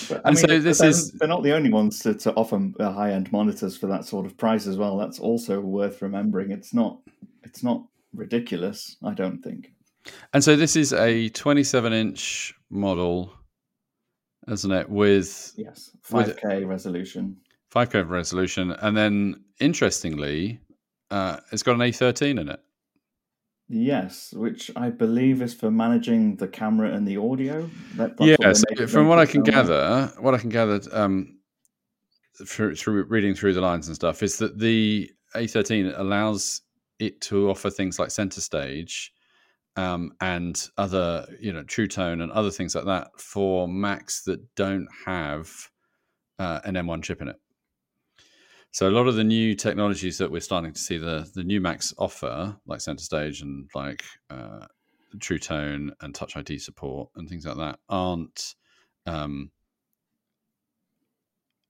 But, 0.09 0.21
and 0.25 0.35
mean, 0.35 0.47
so 0.47 0.59
this 0.59 0.81
is 0.81 1.11
they're 1.13 1.27
not 1.27 1.43
the 1.43 1.53
only 1.53 1.71
ones 1.71 1.99
to, 1.99 2.13
to 2.13 2.33
offer 2.33 2.59
uh, 2.79 2.91
high 2.91 3.11
end 3.11 3.31
monitors 3.31 3.77
for 3.77 3.87
that 3.87 4.05
sort 4.05 4.25
of 4.25 4.37
price 4.37 4.67
as 4.67 4.77
well. 4.77 4.97
That's 4.97 5.19
also 5.19 5.59
worth 5.59 6.01
remembering. 6.01 6.51
It's 6.51 6.73
not 6.73 6.99
it's 7.43 7.63
not 7.63 7.83
ridiculous. 8.13 8.97
I 9.03 9.13
don't 9.13 9.41
think. 9.41 9.71
And 10.33 10.43
so 10.43 10.55
this 10.55 10.75
is 10.75 10.93
a 10.93 11.29
27 11.29 11.93
inch 11.93 12.53
model, 12.69 13.33
isn't 14.47 14.71
it? 14.71 14.89
With 14.89 15.53
yes, 15.55 15.91
5K 16.09 16.67
resolution. 16.67 17.37
5K 17.73 18.07
resolution, 18.07 18.71
and 18.71 18.95
then 18.95 19.43
interestingly, 19.59 20.59
uh, 21.09 21.37
it's 21.51 21.63
got 21.63 21.73
an 21.73 21.79
A13 21.79 22.39
in 22.39 22.49
it. 22.49 22.59
Yes, 23.73 24.33
which 24.33 24.69
I 24.75 24.89
believe 24.89 25.41
is 25.41 25.53
for 25.53 25.71
managing 25.71 26.35
the 26.35 26.47
camera 26.47 26.91
and 26.91 27.07
the 27.07 27.15
audio. 27.15 27.69
That, 27.95 28.15
yeah, 28.19 28.51
so 28.51 28.87
from 28.87 29.07
what 29.07 29.17
I 29.17 29.25
can 29.25 29.43
gather, 29.43 30.11
what 30.19 30.33
I 30.33 30.39
can 30.39 30.49
gather 30.49 30.81
um, 30.91 31.37
through, 32.45 32.75
through 32.75 33.05
reading 33.05 33.33
through 33.33 33.53
the 33.53 33.61
lines 33.61 33.87
and 33.87 33.95
stuff 33.95 34.23
is 34.23 34.37
that 34.39 34.59
the 34.59 35.09
A13 35.35 35.97
allows 35.97 36.61
it 36.99 37.21
to 37.21 37.49
offer 37.49 37.69
things 37.69 37.97
like 37.97 38.11
center 38.11 38.41
stage 38.41 39.13
um, 39.75 40.13
and 40.19 40.67
other, 40.77 41.25
you 41.39 41.53
know, 41.53 41.63
True 41.63 41.87
Tone 41.87 42.21
and 42.21 42.31
other 42.31 42.51
things 42.51 42.75
like 42.75 42.85
that 42.85 43.09
for 43.17 43.67
Macs 43.67 44.23
that 44.23 44.55
don't 44.55 44.87
have 45.05 45.49
uh, 46.39 46.59
an 46.65 46.75
M1 46.75 47.03
chip 47.03 47.21
in 47.21 47.29
it. 47.29 47.37
So 48.71 48.87
a 48.87 48.91
lot 48.91 49.07
of 49.07 49.15
the 49.15 49.23
new 49.23 49.53
technologies 49.53 50.17
that 50.17 50.31
we're 50.31 50.39
starting 50.39 50.71
to 50.71 50.79
see 50.79 50.97
the 50.97 51.29
the 51.35 51.43
new 51.43 51.59
Macs 51.59 51.93
offer, 51.97 52.55
like 52.65 52.79
Center 52.79 53.03
Stage 53.03 53.41
and 53.41 53.69
like 53.75 54.01
uh, 54.29 54.65
True 55.19 55.39
Tone 55.39 55.91
and 55.99 56.15
Touch 56.15 56.37
ID 56.37 56.57
support 56.57 57.09
and 57.15 57.27
things 57.27 57.45
like 57.45 57.57
that, 57.57 57.79
aren't 57.89 58.55
um, 59.05 59.51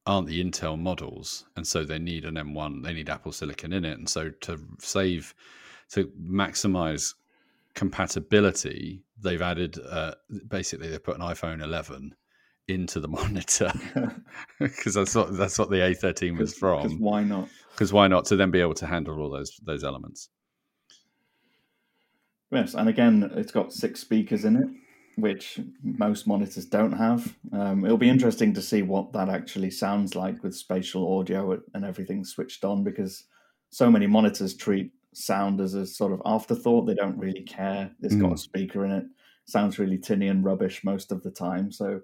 aren't 0.06 0.28
the 0.28 0.44
Intel 0.44 0.80
models, 0.80 1.46
and 1.56 1.66
so 1.66 1.84
they 1.84 1.98
need 1.98 2.24
an 2.24 2.36
M1. 2.36 2.84
They 2.84 2.94
need 2.94 3.10
Apple 3.10 3.32
Silicon 3.32 3.74
in 3.74 3.84
it, 3.84 3.98
and 3.98 4.08
so 4.08 4.30
to 4.42 4.60
save 4.80 5.34
to 5.94 6.06
maximize 6.22 7.16
compatibility, 7.73 9.03
they've 9.19 9.41
added 9.41 9.79
uh, 9.79 10.13
basically 10.47 10.89
they 10.89 10.99
put 10.99 11.15
an 11.15 11.21
iPhone 11.21 11.63
11 11.63 12.15
into 12.67 12.99
the 12.99 13.07
monitor 13.19 13.71
because 14.60 14.93
that's 14.93 15.15
what 15.15 15.38
that's 15.38 15.57
what 15.57 15.69
the 15.69 15.77
A13 15.77 16.38
was 16.38 16.53
from. 16.53 16.99
Why 16.99 17.23
not? 17.23 17.49
Because 17.71 17.93
why 17.93 18.07
not 18.07 18.25
to 18.25 18.36
then 18.36 18.51
be 18.51 18.62
able 18.62 18.75
to 18.75 18.86
handle 18.86 19.19
all 19.19 19.29
those 19.29 19.60
those 19.63 19.84
elements? 19.84 20.29
Yes, 22.51 22.73
and 22.73 22.89
again, 22.89 23.31
it's 23.36 23.51
got 23.51 23.71
six 23.71 24.01
speakers 24.01 24.43
in 24.43 24.57
it, 24.57 24.67
which 25.15 25.60
most 25.84 26.27
monitors 26.27 26.65
don't 26.65 26.91
have. 26.91 27.34
Um, 27.53 27.86
it'll 27.86 27.97
be 27.97 28.10
interesting 28.10 28.53
to 28.55 28.62
see 28.62 28.81
what 28.81 29.13
that 29.13 29.29
actually 29.29 29.71
sounds 29.71 30.15
like 30.15 30.43
with 30.43 30.53
spatial 30.53 31.17
audio 31.17 31.57
and 31.73 31.86
everything 31.86 32.25
switched 32.25 32.65
on, 32.65 32.84
because 32.84 33.23
so 33.69 33.89
many 33.89 34.05
monitors 34.05 34.53
treat 34.53 34.91
sound 35.13 35.62
as 35.62 35.74
a 35.74 35.86
sort 35.86 36.13
of 36.13 36.21
afterthought. 36.26 36.86
They 36.86 36.95
don't 36.95 37.17
really 37.17 37.43
care. 37.43 37.91
It's 38.02 38.15
mm. 38.15 38.21
got 38.21 38.34
a 38.34 38.38
speaker 38.38 38.86
in 38.86 38.91
it. 38.91 39.06
Sounds 39.45 39.80
really 39.80 39.97
tinny 39.97 40.28
and 40.28 40.43
rubbish 40.43 40.84
most 40.84 41.12
of 41.12 41.24
the 41.24 41.32
time. 41.32 41.71
So 41.71 42.02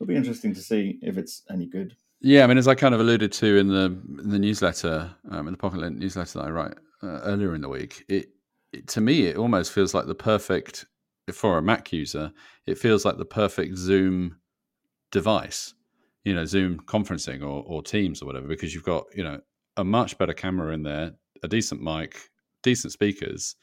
it'll 0.00 0.08
be 0.08 0.16
interesting 0.16 0.54
to 0.54 0.60
see 0.60 0.98
if 1.02 1.18
it's 1.18 1.42
any 1.50 1.66
good. 1.66 1.96
Yeah, 2.20 2.44
I 2.44 2.46
mean, 2.46 2.58
as 2.58 2.68
I 2.68 2.74
kind 2.74 2.94
of 2.94 3.00
alluded 3.00 3.32
to 3.32 3.56
in 3.56 3.68
the 3.68 3.84
in 4.22 4.30
the 4.30 4.38
newsletter, 4.38 5.14
um, 5.30 5.48
in 5.48 5.52
the 5.52 5.58
Pocket 5.58 5.90
newsletter 5.90 6.38
that 6.38 6.46
I 6.46 6.50
write 6.50 6.74
uh, 7.02 7.20
earlier 7.22 7.54
in 7.54 7.62
the 7.62 7.68
week, 7.68 8.04
it, 8.08 8.28
it 8.72 8.88
to 8.88 9.00
me 9.00 9.26
it 9.26 9.36
almost 9.36 9.72
feels 9.72 9.94
like 9.94 10.06
the 10.06 10.14
perfect 10.14 10.86
for 11.32 11.58
a 11.58 11.62
Mac 11.62 11.92
user. 11.92 12.32
It 12.66 12.78
feels 12.78 13.04
like 13.04 13.16
the 13.16 13.24
perfect 13.24 13.76
Zoom 13.76 14.36
device, 15.10 15.74
you 16.24 16.34
know, 16.34 16.44
Zoom 16.44 16.80
conferencing 16.80 17.42
or, 17.42 17.64
or 17.66 17.82
Teams 17.82 18.20
or 18.20 18.26
whatever, 18.26 18.46
because 18.46 18.74
you've 18.74 18.84
got 18.84 19.04
you 19.14 19.24
know 19.24 19.40
a 19.76 19.84
much 19.84 20.18
better 20.18 20.34
camera 20.34 20.74
in 20.74 20.82
there, 20.82 21.12
a 21.42 21.48
decent 21.48 21.82
mic, 21.82 22.29
decent 22.62 22.92
speakers, 22.92 23.56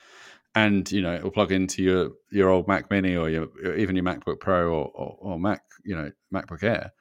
and 0.56 0.92
you 0.92 1.02
know 1.02 1.14
it 1.14 1.24
will 1.24 1.32
plug 1.32 1.52
into 1.52 1.84
your 1.84 2.12
your 2.32 2.50
old 2.50 2.68
Mac 2.68 2.90
Mini 2.90 3.16
or 3.16 3.30
your 3.30 3.76
even 3.76 3.96
your 3.96 4.06
MacBook 4.06 4.40
Pro 4.40 4.70
or, 4.70 4.92
or, 4.94 5.18
or 5.20 5.40
Mac 5.40 5.62
you 5.84 5.96
know 5.96 6.12
MacBook 6.34 6.64
Air 6.64 6.92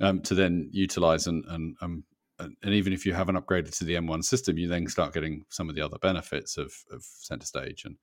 um, 0.00 0.20
to 0.22 0.34
then 0.34 0.68
utilize 0.72 1.26
and, 1.26 1.44
and 1.48 1.76
um, 1.80 2.04
and 2.38 2.56
even 2.64 2.92
if 2.92 3.06
you 3.06 3.12
haven't 3.12 3.36
upgraded 3.36 3.76
to 3.78 3.84
the 3.84 3.94
M1 3.94 4.24
system, 4.24 4.58
you 4.58 4.68
then 4.68 4.88
start 4.88 5.14
getting 5.14 5.44
some 5.50 5.68
of 5.68 5.76
the 5.76 5.82
other 5.82 5.98
benefits 5.98 6.56
of, 6.56 6.72
of 6.90 7.02
center 7.02 7.46
stage 7.46 7.84
and 7.84 7.96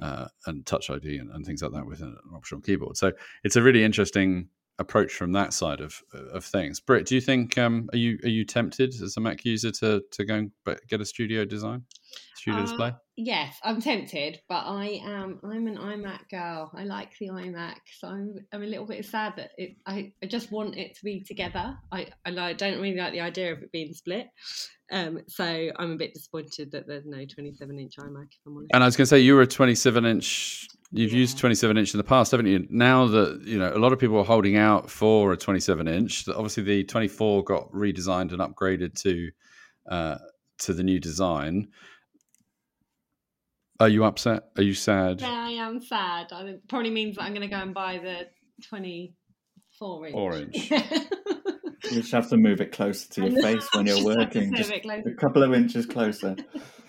uh, 0.00 0.28
and 0.46 0.64
Touch 0.64 0.88
ID 0.88 1.18
and, 1.18 1.30
and, 1.30 1.44
things 1.44 1.62
like 1.62 1.72
that 1.72 1.86
with 1.86 2.00
an 2.00 2.16
optional 2.34 2.60
keyboard. 2.60 2.96
So 2.96 3.12
it's 3.44 3.56
a 3.56 3.62
really 3.62 3.84
interesting 3.84 4.48
approach 4.78 5.12
from 5.12 5.32
that 5.32 5.52
side 5.52 5.80
of 5.80 6.02
of 6.12 6.44
things. 6.44 6.80
Britt, 6.80 7.06
do 7.06 7.14
you 7.14 7.20
think 7.20 7.56
um, 7.58 7.88
are 7.92 7.98
you 7.98 8.18
are 8.24 8.28
you 8.28 8.44
tempted 8.44 8.94
as 9.00 9.16
a 9.16 9.20
Mac 9.20 9.44
user 9.44 9.70
to 9.72 10.02
to 10.10 10.24
go 10.24 10.34
and 10.34 10.50
get 10.88 11.00
a 11.00 11.04
studio 11.04 11.44
design, 11.44 11.84
studio 12.34 12.60
uh, 12.60 12.66
display? 12.66 12.92
Yes, 13.16 13.56
I'm 13.64 13.80
tempted, 13.80 14.40
but 14.48 14.64
I 14.66 15.00
am 15.04 15.40
I'm 15.42 15.66
an 15.66 15.76
iMac 15.76 16.28
girl. 16.30 16.70
I 16.74 16.84
like 16.84 17.16
the 17.18 17.28
iMac, 17.28 17.76
so 17.98 18.08
I'm 18.08 18.34
I'm 18.52 18.62
a 18.62 18.66
little 18.66 18.86
bit 18.86 19.04
sad 19.04 19.34
that 19.36 19.52
it 19.56 19.76
I, 19.86 20.12
I 20.22 20.26
just 20.26 20.52
want 20.52 20.76
it 20.76 20.96
to 20.96 21.04
be 21.04 21.20
together. 21.20 21.76
I 21.90 22.08
I 22.24 22.52
don't 22.52 22.80
really 22.80 22.96
like 22.96 23.12
the 23.12 23.20
idea 23.20 23.52
of 23.52 23.62
it 23.62 23.72
being 23.72 23.94
split. 23.94 24.28
Um, 24.92 25.20
so 25.26 25.44
I'm 25.76 25.92
a 25.92 25.96
bit 25.96 26.14
disappointed 26.14 26.70
that 26.72 26.86
there's 26.86 27.06
no 27.06 27.24
27 27.24 27.78
inch 27.78 27.96
iMac. 27.96 28.26
If 28.30 28.38
I'm 28.46 28.56
honest. 28.56 28.70
And 28.72 28.84
I 28.84 28.86
was 28.86 28.96
going 28.96 29.04
to 29.04 29.08
say 29.08 29.18
you 29.18 29.34
were 29.34 29.42
a 29.42 29.46
27 29.46 30.04
inch 30.04 30.68
You've 30.92 31.12
yeah. 31.12 31.18
used 31.18 31.38
27 31.38 31.76
inch 31.76 31.94
in 31.94 31.98
the 31.98 32.04
past, 32.04 32.30
haven't 32.30 32.46
you? 32.46 32.66
Now 32.70 33.06
that 33.06 33.42
you 33.44 33.58
know 33.58 33.72
a 33.74 33.78
lot 33.78 33.92
of 33.92 33.98
people 33.98 34.18
are 34.18 34.24
holding 34.24 34.56
out 34.56 34.90
for 34.90 35.32
a 35.32 35.36
27 35.36 35.88
inch. 35.88 36.28
Obviously, 36.28 36.62
the 36.62 36.84
24 36.84 37.44
got 37.44 37.70
redesigned 37.72 38.32
and 38.32 38.40
upgraded 38.40 38.94
to 39.02 39.30
uh, 39.90 40.18
to 40.58 40.72
the 40.72 40.82
new 40.82 41.00
design. 41.00 41.68
Are 43.78 43.88
you 43.88 44.04
upset? 44.04 44.44
Are 44.56 44.62
you 44.62 44.74
sad? 44.74 45.20
Yeah, 45.20 45.28
I 45.28 45.50
am 45.50 45.82
sad. 45.82 46.28
It 46.30 46.66
probably 46.68 46.90
means 46.90 47.16
that 47.16 47.24
I'm 47.24 47.34
going 47.34 47.46
to 47.46 47.54
go 47.54 47.60
and 47.60 47.74
buy 47.74 47.98
the 47.98 48.28
24 48.68 50.06
inch. 50.06 50.16
Orange. 50.16 50.72
You 51.90 52.00
just 52.00 52.12
have 52.12 52.28
to 52.30 52.36
move 52.36 52.60
it 52.60 52.72
closer 52.72 53.08
to 53.12 53.28
your 53.28 53.42
face 53.42 53.68
when 53.72 53.86
you're 53.86 54.04
working. 54.04 54.54
Just 54.54 54.72
a 54.72 55.14
couple 55.18 55.42
of 55.42 55.54
inches 55.54 55.86
closer. 55.86 56.36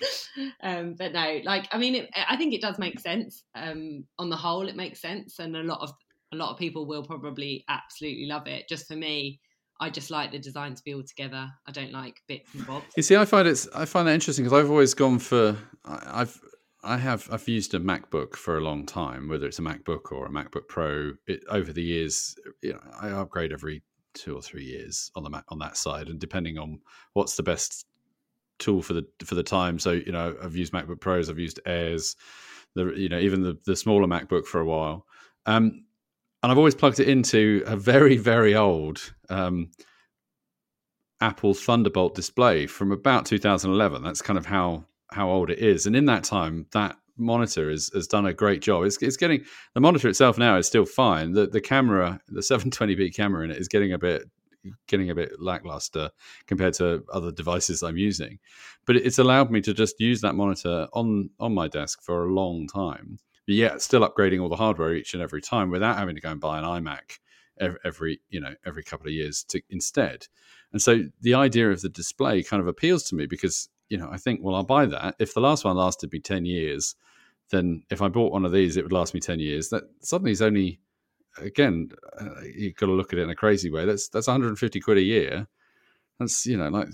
um, 0.61 0.95
but 0.97 1.13
no, 1.13 1.39
like 1.43 1.67
I 1.71 1.77
mean, 1.77 1.95
it, 1.95 2.09
I 2.15 2.37
think 2.37 2.53
it 2.53 2.61
does 2.61 2.77
make 2.79 2.99
sense. 2.99 3.43
Um, 3.55 4.05
on 4.19 4.29
the 4.29 4.35
whole, 4.35 4.67
it 4.67 4.75
makes 4.75 5.01
sense, 5.01 5.39
and 5.39 5.55
a 5.55 5.63
lot 5.63 5.81
of 5.81 5.91
a 6.33 6.35
lot 6.35 6.51
of 6.51 6.57
people 6.57 6.85
will 6.85 7.03
probably 7.03 7.63
absolutely 7.69 8.25
love 8.25 8.47
it. 8.47 8.67
Just 8.67 8.87
for 8.87 8.95
me, 8.95 9.39
I 9.79 9.89
just 9.89 10.11
like 10.11 10.31
the 10.31 10.39
design 10.39 10.75
to 10.75 10.83
be 10.83 10.93
all 10.93 11.03
together. 11.03 11.49
I 11.67 11.71
don't 11.71 11.91
like 11.91 12.21
bits 12.27 12.53
and 12.53 12.65
bobs. 12.65 12.85
You 12.95 13.03
see, 13.03 13.15
I 13.15 13.25
find 13.25 13.47
it's 13.47 13.67
I 13.73 13.85
find 13.85 14.07
that 14.07 14.13
interesting 14.13 14.45
because 14.45 14.59
I've 14.59 14.69
always 14.69 14.93
gone 14.93 15.19
for 15.19 15.57
I've 15.85 16.39
I 16.83 16.97
have 16.97 17.27
I've 17.31 17.47
used 17.47 17.73
a 17.73 17.79
MacBook 17.79 18.35
for 18.35 18.57
a 18.57 18.61
long 18.61 18.85
time, 18.85 19.27
whether 19.27 19.47
it's 19.47 19.59
a 19.59 19.63
MacBook 19.63 20.11
or 20.11 20.25
a 20.25 20.29
MacBook 20.29 20.67
Pro. 20.67 21.13
It, 21.27 21.43
over 21.49 21.73
the 21.73 21.83
years, 21.83 22.35
you 22.61 22.73
know, 22.73 22.81
I 22.99 23.09
upgrade 23.09 23.51
every 23.51 23.83
two 24.17 24.35
or 24.35 24.41
three 24.41 24.63
years 24.63 25.11
on 25.15 25.23
the 25.23 25.43
on 25.49 25.59
that 25.59 25.77
side, 25.77 26.09
and 26.09 26.19
depending 26.19 26.57
on 26.57 26.79
what's 27.13 27.35
the 27.35 27.43
best 27.43 27.85
tool 28.59 28.81
for 28.81 28.93
the 28.93 29.05
for 29.23 29.35
the 29.35 29.43
time. 29.43 29.79
So 29.79 29.91
you 29.91 30.11
know, 30.11 30.35
I've 30.41 30.55
used 30.55 30.73
MacBook 30.73 30.99
Pros, 30.99 31.29
I've 31.29 31.39
used 31.39 31.59
Airs, 31.65 32.15
the 32.75 32.93
you 32.93 33.09
know 33.09 33.19
even 33.19 33.41
the 33.41 33.57
the 33.65 33.75
smaller 33.75 34.07
MacBook 34.07 34.45
for 34.45 34.59
a 34.59 34.65
while, 34.65 35.05
um, 35.45 35.83
and 36.43 36.51
I've 36.51 36.57
always 36.57 36.75
plugged 36.75 36.99
it 36.99 37.07
into 37.07 37.63
a 37.65 37.75
very 37.75 38.17
very 38.17 38.55
old 38.55 39.13
um, 39.29 39.71
Apple 41.21 41.53
Thunderbolt 41.53 42.15
display 42.15 42.67
from 42.67 42.91
about 42.91 43.25
2011. 43.25 44.03
That's 44.03 44.21
kind 44.21 44.37
of 44.37 44.45
how 44.45 44.85
how 45.11 45.29
old 45.29 45.49
it 45.49 45.59
is, 45.59 45.85
and 45.85 45.95
in 45.95 46.05
that 46.05 46.23
time, 46.23 46.65
that 46.71 46.97
monitor 47.17 47.69
has, 47.69 47.89
has 47.93 48.07
done 48.07 48.25
a 48.25 48.33
great 48.33 48.61
job. 48.61 48.85
It's, 48.85 49.01
it's 49.01 49.17
getting 49.17 49.43
the 49.73 49.81
monitor 49.81 50.07
itself 50.07 50.37
now 50.37 50.57
is 50.57 50.67
still 50.67 50.85
fine. 50.85 51.33
The 51.33 51.47
the 51.47 51.61
camera, 51.61 52.19
the 52.27 52.41
720p 52.41 53.15
camera 53.15 53.43
in 53.43 53.51
it 53.51 53.57
is 53.57 53.67
getting 53.67 53.93
a 53.93 53.97
bit 53.97 54.23
getting 54.87 55.09
a 55.09 55.15
bit 55.15 55.39
lackluster 55.39 56.09
compared 56.45 56.73
to 56.73 57.03
other 57.13 57.31
devices 57.31 57.83
I'm 57.83 57.97
using. 57.97 58.39
But 58.85 58.97
it's 58.97 59.19
allowed 59.19 59.51
me 59.51 59.61
to 59.61 59.73
just 59.73 59.99
use 59.99 60.21
that 60.21 60.35
monitor 60.35 60.87
on 60.93 61.29
on 61.39 61.53
my 61.53 61.67
desk 61.67 62.01
for 62.01 62.25
a 62.25 62.33
long 62.33 62.67
time. 62.67 63.19
But 63.45 63.55
yet 63.55 63.81
still 63.81 64.07
upgrading 64.07 64.41
all 64.41 64.49
the 64.49 64.55
hardware 64.55 64.93
each 64.93 65.13
and 65.13 65.23
every 65.23 65.41
time 65.41 65.69
without 65.69 65.97
having 65.97 66.15
to 66.15 66.21
go 66.21 66.31
and 66.31 66.41
buy 66.41 66.59
an 66.59 66.65
iMac 66.65 67.19
every, 67.59 68.19
you 68.29 68.39
know 68.39 68.53
every 68.65 68.83
couple 68.83 69.07
of 69.07 69.13
years 69.13 69.43
to 69.45 69.61
instead. 69.69 70.27
And 70.71 70.81
so 70.81 71.03
the 71.21 71.33
idea 71.33 71.71
of 71.71 71.81
the 71.81 71.89
display 71.89 72.43
kind 72.43 72.61
of 72.61 72.67
appeals 72.67 73.03
to 73.05 73.15
me 73.15 73.25
because 73.25 73.69
you 73.89 73.97
know 73.97 74.09
I 74.11 74.17
think 74.17 74.41
well 74.43 74.55
I'll 74.55 74.63
buy 74.63 74.85
that 74.85 75.15
if 75.19 75.33
the 75.33 75.41
last 75.41 75.65
one 75.65 75.77
lasted 75.77 76.11
me 76.11 76.19
ten 76.19 76.45
years, 76.45 76.95
then 77.49 77.83
if 77.89 78.01
I 78.01 78.07
bought 78.09 78.31
one 78.31 78.45
of 78.45 78.51
these 78.51 78.77
it 78.77 78.83
would 78.83 78.93
last 78.93 79.13
me 79.13 79.19
ten 79.19 79.39
years. 79.39 79.69
That 79.69 79.83
suddenly 80.01 80.31
is 80.31 80.41
only 80.41 80.79
again 81.39 81.89
uh, 82.19 82.41
you've 82.41 82.75
got 82.75 82.87
to 82.87 82.93
look 82.93 83.13
at 83.13 83.19
it 83.19 83.23
in 83.23 83.29
a 83.29 83.35
crazy 83.35 83.69
way. 83.69 83.85
That's 83.85 84.09
that's 84.09 84.27
150 84.27 84.79
quid 84.79 84.97
a 84.97 85.01
year. 85.01 85.47
That's 86.19 86.45
you 86.45 86.57
know 86.57 86.69
like 86.69 86.87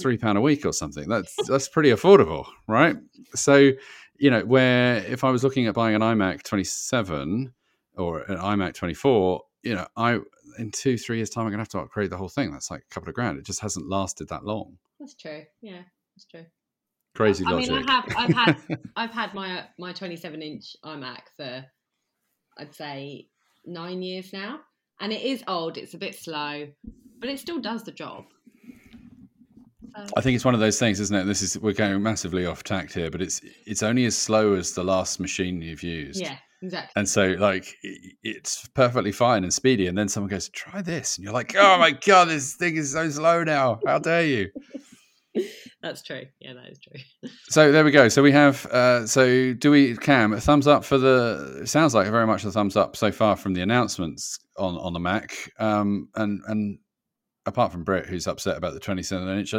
three 0.00 0.18
pound 0.18 0.38
a 0.38 0.40
week 0.40 0.66
or 0.66 0.72
something. 0.72 1.08
That's 1.08 1.34
that's 1.48 1.68
pretty 1.68 1.90
affordable, 1.90 2.46
right? 2.66 2.96
So 3.34 3.72
you 4.18 4.30
know 4.30 4.44
where 4.44 4.98
if 5.04 5.24
I 5.24 5.30
was 5.30 5.44
looking 5.44 5.66
at 5.66 5.74
buying 5.74 5.94
an 5.94 6.02
iMac 6.02 6.42
27 6.42 7.52
or 7.96 8.20
an 8.22 8.38
iMac 8.38 8.74
24, 8.74 9.42
you 9.62 9.74
know 9.74 9.86
I 9.96 10.20
in 10.58 10.70
two 10.70 10.98
three 10.98 11.16
years 11.16 11.30
time 11.30 11.46
I'm 11.46 11.50
gonna 11.50 11.62
have 11.62 11.68
to 11.68 11.80
upgrade 11.80 12.10
the 12.10 12.16
whole 12.16 12.28
thing. 12.28 12.52
That's 12.52 12.70
like 12.70 12.82
a 12.82 12.94
couple 12.94 13.08
of 13.08 13.14
grand. 13.14 13.38
It 13.38 13.46
just 13.46 13.60
hasn't 13.60 13.88
lasted 13.88 14.28
that 14.28 14.44
long. 14.44 14.78
That's 15.00 15.14
true. 15.14 15.44
Yeah, 15.62 15.82
that's 16.14 16.26
true. 16.26 16.44
Crazy 17.14 17.44
I 17.46 17.54
mean, 17.54 17.72
I 17.72 17.90
have, 17.90 18.04
I've 18.16 18.34
had, 18.34 18.56
I've 18.96 19.10
had 19.10 19.34
my 19.34 19.64
my 19.78 19.92
27 19.92 20.40
inch 20.40 20.76
iMac 20.84 21.22
for, 21.36 21.64
I'd 22.58 22.74
say, 22.74 23.26
nine 23.66 24.02
years 24.02 24.32
now, 24.32 24.60
and 25.00 25.12
it 25.12 25.22
is 25.22 25.42
old. 25.48 25.76
It's 25.76 25.94
a 25.94 25.98
bit 25.98 26.14
slow, 26.14 26.68
but 27.18 27.28
it 27.28 27.40
still 27.40 27.60
does 27.60 27.82
the 27.82 27.92
job. 27.92 28.24
So, 29.96 30.12
I 30.16 30.20
think 30.20 30.36
it's 30.36 30.44
one 30.44 30.54
of 30.54 30.60
those 30.60 30.78
things, 30.78 31.00
isn't 31.00 31.16
it? 31.16 31.24
This 31.24 31.42
is 31.42 31.58
we're 31.58 31.72
going 31.72 32.00
massively 32.02 32.46
off 32.46 32.62
tact 32.62 32.94
here, 32.94 33.10
but 33.10 33.20
it's 33.20 33.40
it's 33.66 33.82
only 33.82 34.04
as 34.04 34.16
slow 34.16 34.54
as 34.54 34.72
the 34.72 34.84
last 34.84 35.18
machine 35.18 35.60
you've 35.60 35.82
used. 35.82 36.20
yeah, 36.20 36.36
exactly. 36.62 36.92
And 36.94 37.08
so, 37.08 37.34
like, 37.38 37.74
it's 37.82 38.68
perfectly 38.74 39.12
fine 39.12 39.42
and 39.42 39.52
speedy. 39.52 39.88
And 39.88 39.98
then 39.98 40.08
someone 40.08 40.30
goes, 40.30 40.48
try 40.50 40.82
this. 40.82 41.16
And 41.16 41.24
you're 41.24 41.32
like, 41.32 41.56
oh 41.56 41.78
my 41.78 41.90
God, 41.90 42.28
this 42.28 42.54
thing 42.54 42.76
is 42.76 42.92
so 42.92 43.08
slow 43.10 43.42
now. 43.42 43.80
How 43.86 43.98
dare 43.98 44.24
you? 44.24 44.50
That's 45.80 46.02
true. 46.02 46.22
Yeah, 46.40 46.54
that 46.54 46.68
is 46.70 46.78
true. 46.78 47.00
So 47.50 47.72
there 47.72 47.84
we 47.84 47.90
go. 47.90 48.08
So 48.08 48.22
we 48.22 48.32
have, 48.32 48.66
uh, 48.66 49.06
so 49.06 49.54
do 49.54 49.70
we, 49.70 49.96
Cam, 49.96 50.32
a 50.32 50.40
thumbs 50.40 50.66
up 50.66 50.84
for 50.84 50.98
the, 50.98 51.60
it 51.62 51.68
sounds 51.68 51.94
like 51.94 52.08
very 52.08 52.26
much 52.26 52.44
a 52.44 52.50
thumbs 52.50 52.76
up 52.76 52.94
so 52.96 53.10
far 53.10 53.36
from 53.36 53.54
the 53.54 53.62
announcements 53.62 54.38
on, 54.58 54.76
on 54.76 54.92
the 54.92 55.00
Mac. 55.00 55.50
Um, 55.58 56.08
and, 56.14 56.42
and 56.46 56.78
apart 57.46 57.72
from 57.72 57.84
Brett, 57.84 58.06
who's 58.06 58.26
upset 58.26 58.56
about 58.56 58.74
the 58.74 58.80
27 58.80 59.38
inch, 59.38 59.54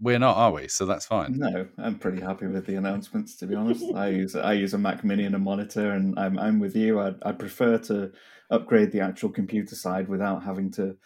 we're 0.00 0.18
not, 0.18 0.36
are 0.36 0.52
we? 0.52 0.68
So 0.68 0.86
that's 0.86 1.06
fine. 1.06 1.38
No, 1.38 1.68
I'm 1.78 1.98
pretty 1.98 2.20
happy 2.20 2.46
with 2.46 2.66
the 2.66 2.76
announcements. 2.76 3.36
To 3.36 3.46
be 3.46 3.54
honest, 3.54 3.84
I 3.94 4.08
use 4.22 4.36
I 4.36 4.52
use 4.52 4.74
a 4.74 4.78
Mac 4.78 5.04
Mini 5.04 5.24
and 5.24 5.34
a 5.34 5.40
monitor, 5.40 5.90
and 5.90 6.18
I'm 6.18 6.38
I'm 6.38 6.60
with 6.60 6.76
you. 6.76 7.00
I 7.00 7.14
I 7.22 7.32
prefer 7.32 7.78
to 7.78 8.12
upgrade 8.50 8.92
the 8.92 9.00
actual 9.00 9.30
computer 9.30 9.74
side 9.74 10.08
without 10.08 10.44
having 10.44 10.70
to 10.72 10.96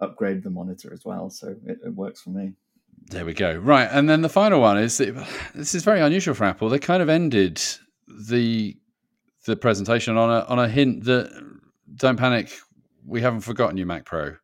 upgrade 0.00 0.42
the 0.42 0.50
monitor 0.50 0.92
as 0.92 1.04
well. 1.04 1.30
So 1.30 1.56
it, 1.66 1.78
it 1.84 1.94
works 1.94 2.22
for 2.22 2.30
me. 2.30 2.52
There 3.06 3.24
we 3.24 3.32
go. 3.34 3.56
Right, 3.56 3.88
and 3.90 4.08
then 4.08 4.20
the 4.22 4.28
final 4.28 4.60
one 4.60 4.78
is 4.78 4.98
this 4.98 5.74
is 5.74 5.82
very 5.84 6.00
unusual 6.00 6.34
for 6.34 6.44
Apple. 6.44 6.68
They 6.68 6.78
kind 6.78 7.02
of 7.02 7.08
ended 7.08 7.60
the 8.06 8.76
the 9.46 9.56
presentation 9.56 10.16
on 10.16 10.30
a 10.30 10.44
on 10.46 10.58
a 10.58 10.68
hint 10.68 11.04
that 11.04 11.30
don't 11.94 12.16
panic, 12.18 12.52
we 13.06 13.22
haven't 13.22 13.40
forgotten 13.40 13.76
you, 13.78 13.86
Mac 13.86 14.04
Pro. 14.04 14.36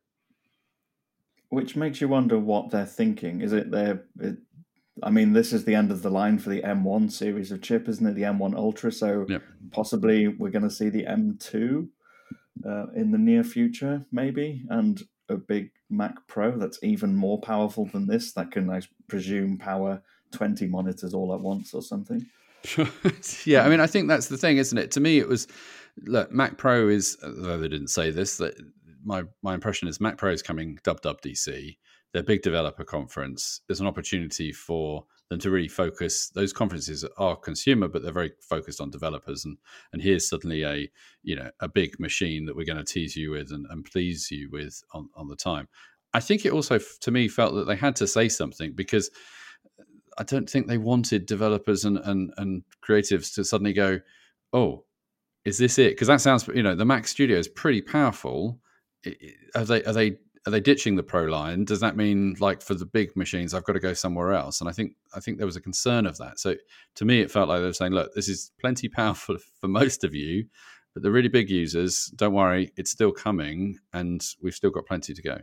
Which 1.49 1.75
makes 1.75 2.01
you 2.01 2.07
wonder 2.07 2.39
what 2.39 2.71
they're 2.71 2.85
thinking. 2.85 3.41
Is 3.41 3.53
it 3.53 3.69
their? 3.71 4.03
It, 4.19 4.37
I 5.03 5.09
mean, 5.09 5.33
this 5.33 5.53
is 5.53 5.65
the 5.65 5.75
end 5.75 5.91
of 5.91 6.01
the 6.01 6.09
line 6.09 6.39
for 6.39 6.49
the 6.49 6.61
M1 6.61 7.11
series 7.11 7.51
of 7.51 7.61
chip, 7.61 7.87
isn't 7.89 8.05
it? 8.07 8.13
The 8.15 8.21
M1 8.23 8.55
Ultra. 8.55 8.91
So 8.91 9.25
Yep. 9.27 9.43
possibly 9.71 10.29
we're 10.29 10.51
going 10.51 10.63
to 10.63 10.69
see 10.69 10.89
the 10.89 11.03
M2 11.03 11.87
uh, 12.65 12.85
in 12.95 13.11
the 13.11 13.17
near 13.17 13.43
future, 13.43 14.05
maybe, 14.11 14.63
and 14.69 15.01
a 15.29 15.35
big 15.35 15.71
Mac 15.89 16.27
Pro 16.27 16.57
that's 16.57 16.79
even 16.83 17.15
more 17.15 17.39
powerful 17.39 17.85
than 17.85 18.07
this. 18.07 18.33
That 18.33 18.51
can, 18.51 18.69
I 18.69 18.81
presume, 19.07 19.57
power 19.57 20.01
20 20.31 20.67
monitors 20.67 21.13
all 21.13 21.33
at 21.33 21.41
once 21.41 21.73
or 21.73 21.81
something. 21.81 22.25
Sure. 22.63 22.87
yeah, 23.45 23.63
I 23.63 23.69
mean, 23.69 23.79
I 23.79 23.87
think 23.87 24.07
that's 24.07 24.27
the 24.27 24.37
thing, 24.37 24.57
isn't 24.57 24.77
it? 24.77 24.91
To 24.91 24.99
me, 24.99 25.19
it 25.19 25.27
was 25.27 25.47
look, 26.03 26.31
Mac 26.31 26.57
Pro 26.57 26.87
is, 26.87 27.17
though 27.21 27.57
they 27.57 27.67
didn't 27.67 27.89
say 27.89 28.11
this, 28.11 28.37
that 28.37 28.55
my 29.03 29.23
my 29.41 29.53
impression 29.53 29.87
is 29.87 30.01
Mac 30.01 30.17
Pro 30.17 30.31
is 30.31 30.41
coming 30.41 30.79
WWDC. 30.83 31.77
Their 32.13 32.23
big 32.23 32.41
developer 32.41 32.83
conference 32.83 33.61
is 33.69 33.79
an 33.81 33.87
opportunity 33.87 34.51
for 34.51 35.05
them 35.29 35.39
to 35.39 35.49
really 35.49 35.67
focus. 35.67 36.29
Those 36.29 36.53
conferences 36.53 37.05
are 37.17 37.35
consumer, 37.35 37.87
but 37.87 38.03
they're 38.03 38.11
very 38.11 38.33
focused 38.41 38.79
on 38.79 38.91
developers. 38.91 39.45
And 39.45 39.57
and 39.93 40.01
here's 40.01 40.29
suddenly 40.29 40.63
a 40.63 40.89
you 41.23 41.35
know 41.35 41.49
a 41.59 41.67
big 41.67 41.99
machine 41.99 42.45
that 42.45 42.55
we're 42.55 42.65
going 42.65 42.77
to 42.77 42.83
tease 42.83 43.15
you 43.15 43.31
with 43.31 43.51
and, 43.51 43.65
and 43.69 43.85
please 43.85 44.29
you 44.31 44.49
with 44.51 44.81
on, 44.93 45.09
on 45.15 45.27
the 45.27 45.35
time. 45.35 45.67
I 46.15 46.21
think 46.21 46.45
it 46.45 46.53
also, 46.53 46.79
to 47.01 47.11
me, 47.11 47.27
felt 47.27 47.55
that 47.55 47.67
they 47.67 47.75
had 47.75 47.97
to 47.97 48.07
say 48.07 48.29
something 48.29 48.71
because 48.71 49.11
I 50.17 50.23
don't 50.23 50.49
think 50.49 50.65
they 50.65 50.77
wanted 50.77 51.25
developers 51.25 51.83
and, 51.83 51.97
and, 51.97 52.31
and 52.37 52.63
creatives 52.87 53.33
to 53.35 53.43
suddenly 53.43 53.73
go, 53.73 53.99
oh, 54.53 54.85
is 55.43 55.57
this 55.57 55.77
it? 55.77 55.91
Because 55.91 56.07
that 56.07 56.21
sounds, 56.21 56.47
you 56.47 56.63
know, 56.63 56.73
the 56.73 56.85
Mac 56.85 57.05
Studio 57.07 57.37
is 57.37 57.49
pretty 57.49 57.81
powerful. 57.81 58.61
Are 59.55 59.65
they 59.65 59.83
are 59.83 59.91
they 59.91 60.17
are 60.45 60.51
they 60.51 60.59
ditching 60.59 60.95
the 60.95 61.03
Pro 61.03 61.23
line? 61.23 61.65
Does 61.65 61.79
that 61.79 61.97
mean 61.97 62.35
like 62.39 62.61
for 62.61 62.75
the 62.75 62.85
big 62.85 63.15
machines, 63.15 63.53
I've 63.53 63.63
got 63.63 63.73
to 63.73 63.79
go 63.79 63.93
somewhere 63.93 64.33
else? 64.33 64.61
And 64.61 64.69
I 64.69 64.73
think 64.73 64.93
I 65.15 65.19
think 65.19 65.37
there 65.37 65.47
was 65.47 65.55
a 65.55 65.61
concern 65.61 66.05
of 66.05 66.17
that. 66.17 66.39
So 66.39 66.55
to 66.95 67.05
me, 67.05 67.21
it 67.21 67.31
felt 67.31 67.49
like 67.49 67.59
they 67.59 67.65
were 67.65 67.73
saying, 67.73 67.93
look, 67.93 68.13
this 68.13 68.29
is 68.29 68.51
plenty 68.59 68.87
powerful 68.87 69.37
for 69.61 69.67
most 69.67 70.03
of 70.03 70.13
you, 70.13 70.45
but 70.93 71.03
the 71.03 71.11
really 71.11 71.29
big 71.29 71.49
users, 71.49 72.05
don't 72.15 72.33
worry, 72.33 72.71
it's 72.77 72.91
still 72.91 73.11
coming, 73.11 73.79
and 73.93 74.25
we've 74.41 74.55
still 74.55 74.71
got 74.71 74.85
plenty 74.85 75.13
to 75.13 75.21
go. 75.21 75.37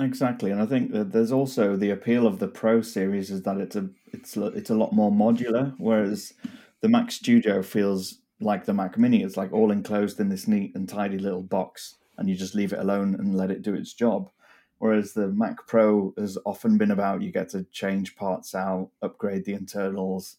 Exactly, 0.00 0.52
and 0.52 0.62
I 0.62 0.66
think 0.66 0.92
that 0.92 1.10
there's 1.10 1.32
also 1.32 1.76
the 1.76 1.90
appeal 1.90 2.26
of 2.26 2.38
the 2.38 2.46
Pro 2.46 2.80
series 2.82 3.30
is 3.30 3.42
that 3.42 3.58
it's 3.58 3.74
a 3.74 3.90
it's 4.12 4.36
it's 4.36 4.70
a 4.70 4.74
lot 4.74 4.92
more 4.92 5.10
modular, 5.10 5.74
whereas 5.78 6.32
the 6.80 6.88
Mac 6.88 7.10
Studio 7.10 7.62
feels 7.62 8.20
like 8.40 8.64
the 8.64 8.72
Mac 8.72 8.96
Mini. 8.96 9.24
It's 9.24 9.36
like 9.36 9.52
all 9.52 9.72
enclosed 9.72 10.20
in 10.20 10.28
this 10.28 10.46
neat 10.46 10.76
and 10.76 10.88
tidy 10.88 11.18
little 11.18 11.42
box, 11.42 11.96
and 12.18 12.28
you 12.28 12.34
just 12.34 12.54
leave 12.54 12.72
it 12.72 12.80
alone 12.80 13.14
and 13.14 13.36
let 13.36 13.50
it 13.50 13.62
do 13.62 13.74
its 13.74 13.94
job. 13.94 14.30
Whereas 14.78 15.12
the 15.12 15.28
Mac 15.28 15.66
Pro 15.66 16.14
has 16.18 16.38
often 16.44 16.78
been 16.78 16.92
about 16.92 17.22
you 17.22 17.32
get 17.32 17.48
to 17.50 17.64
change 17.72 18.14
parts 18.16 18.54
out, 18.54 18.90
upgrade 19.02 19.44
the 19.44 19.54
internals, 19.54 20.36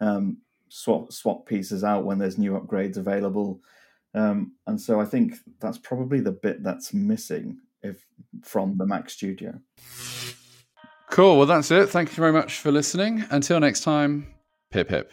um, 0.00 0.38
swap 0.68 1.12
swap 1.12 1.44
pieces 1.46 1.84
out 1.84 2.04
when 2.04 2.18
there's 2.18 2.38
new 2.38 2.52
upgrades 2.52 2.96
available. 2.96 3.60
Um, 4.14 4.52
and 4.66 4.80
so 4.80 5.00
I 5.00 5.04
think 5.04 5.36
that's 5.60 5.78
probably 5.78 6.20
the 6.20 6.32
bit 6.32 6.62
that's 6.62 6.94
missing 6.94 7.58
if 7.82 8.06
from 8.42 8.76
the 8.78 8.86
Mac 8.86 9.10
Studio. 9.10 9.58
Cool. 11.10 11.36
Well, 11.36 11.46
that's 11.46 11.70
it. 11.70 11.90
Thank 11.90 12.10
you 12.10 12.16
very 12.16 12.32
much 12.32 12.58
for 12.58 12.72
listening. 12.72 13.24
Until 13.30 13.60
next 13.60 13.80
time, 13.82 14.26
pip 14.70 14.88
pip. 14.88 15.12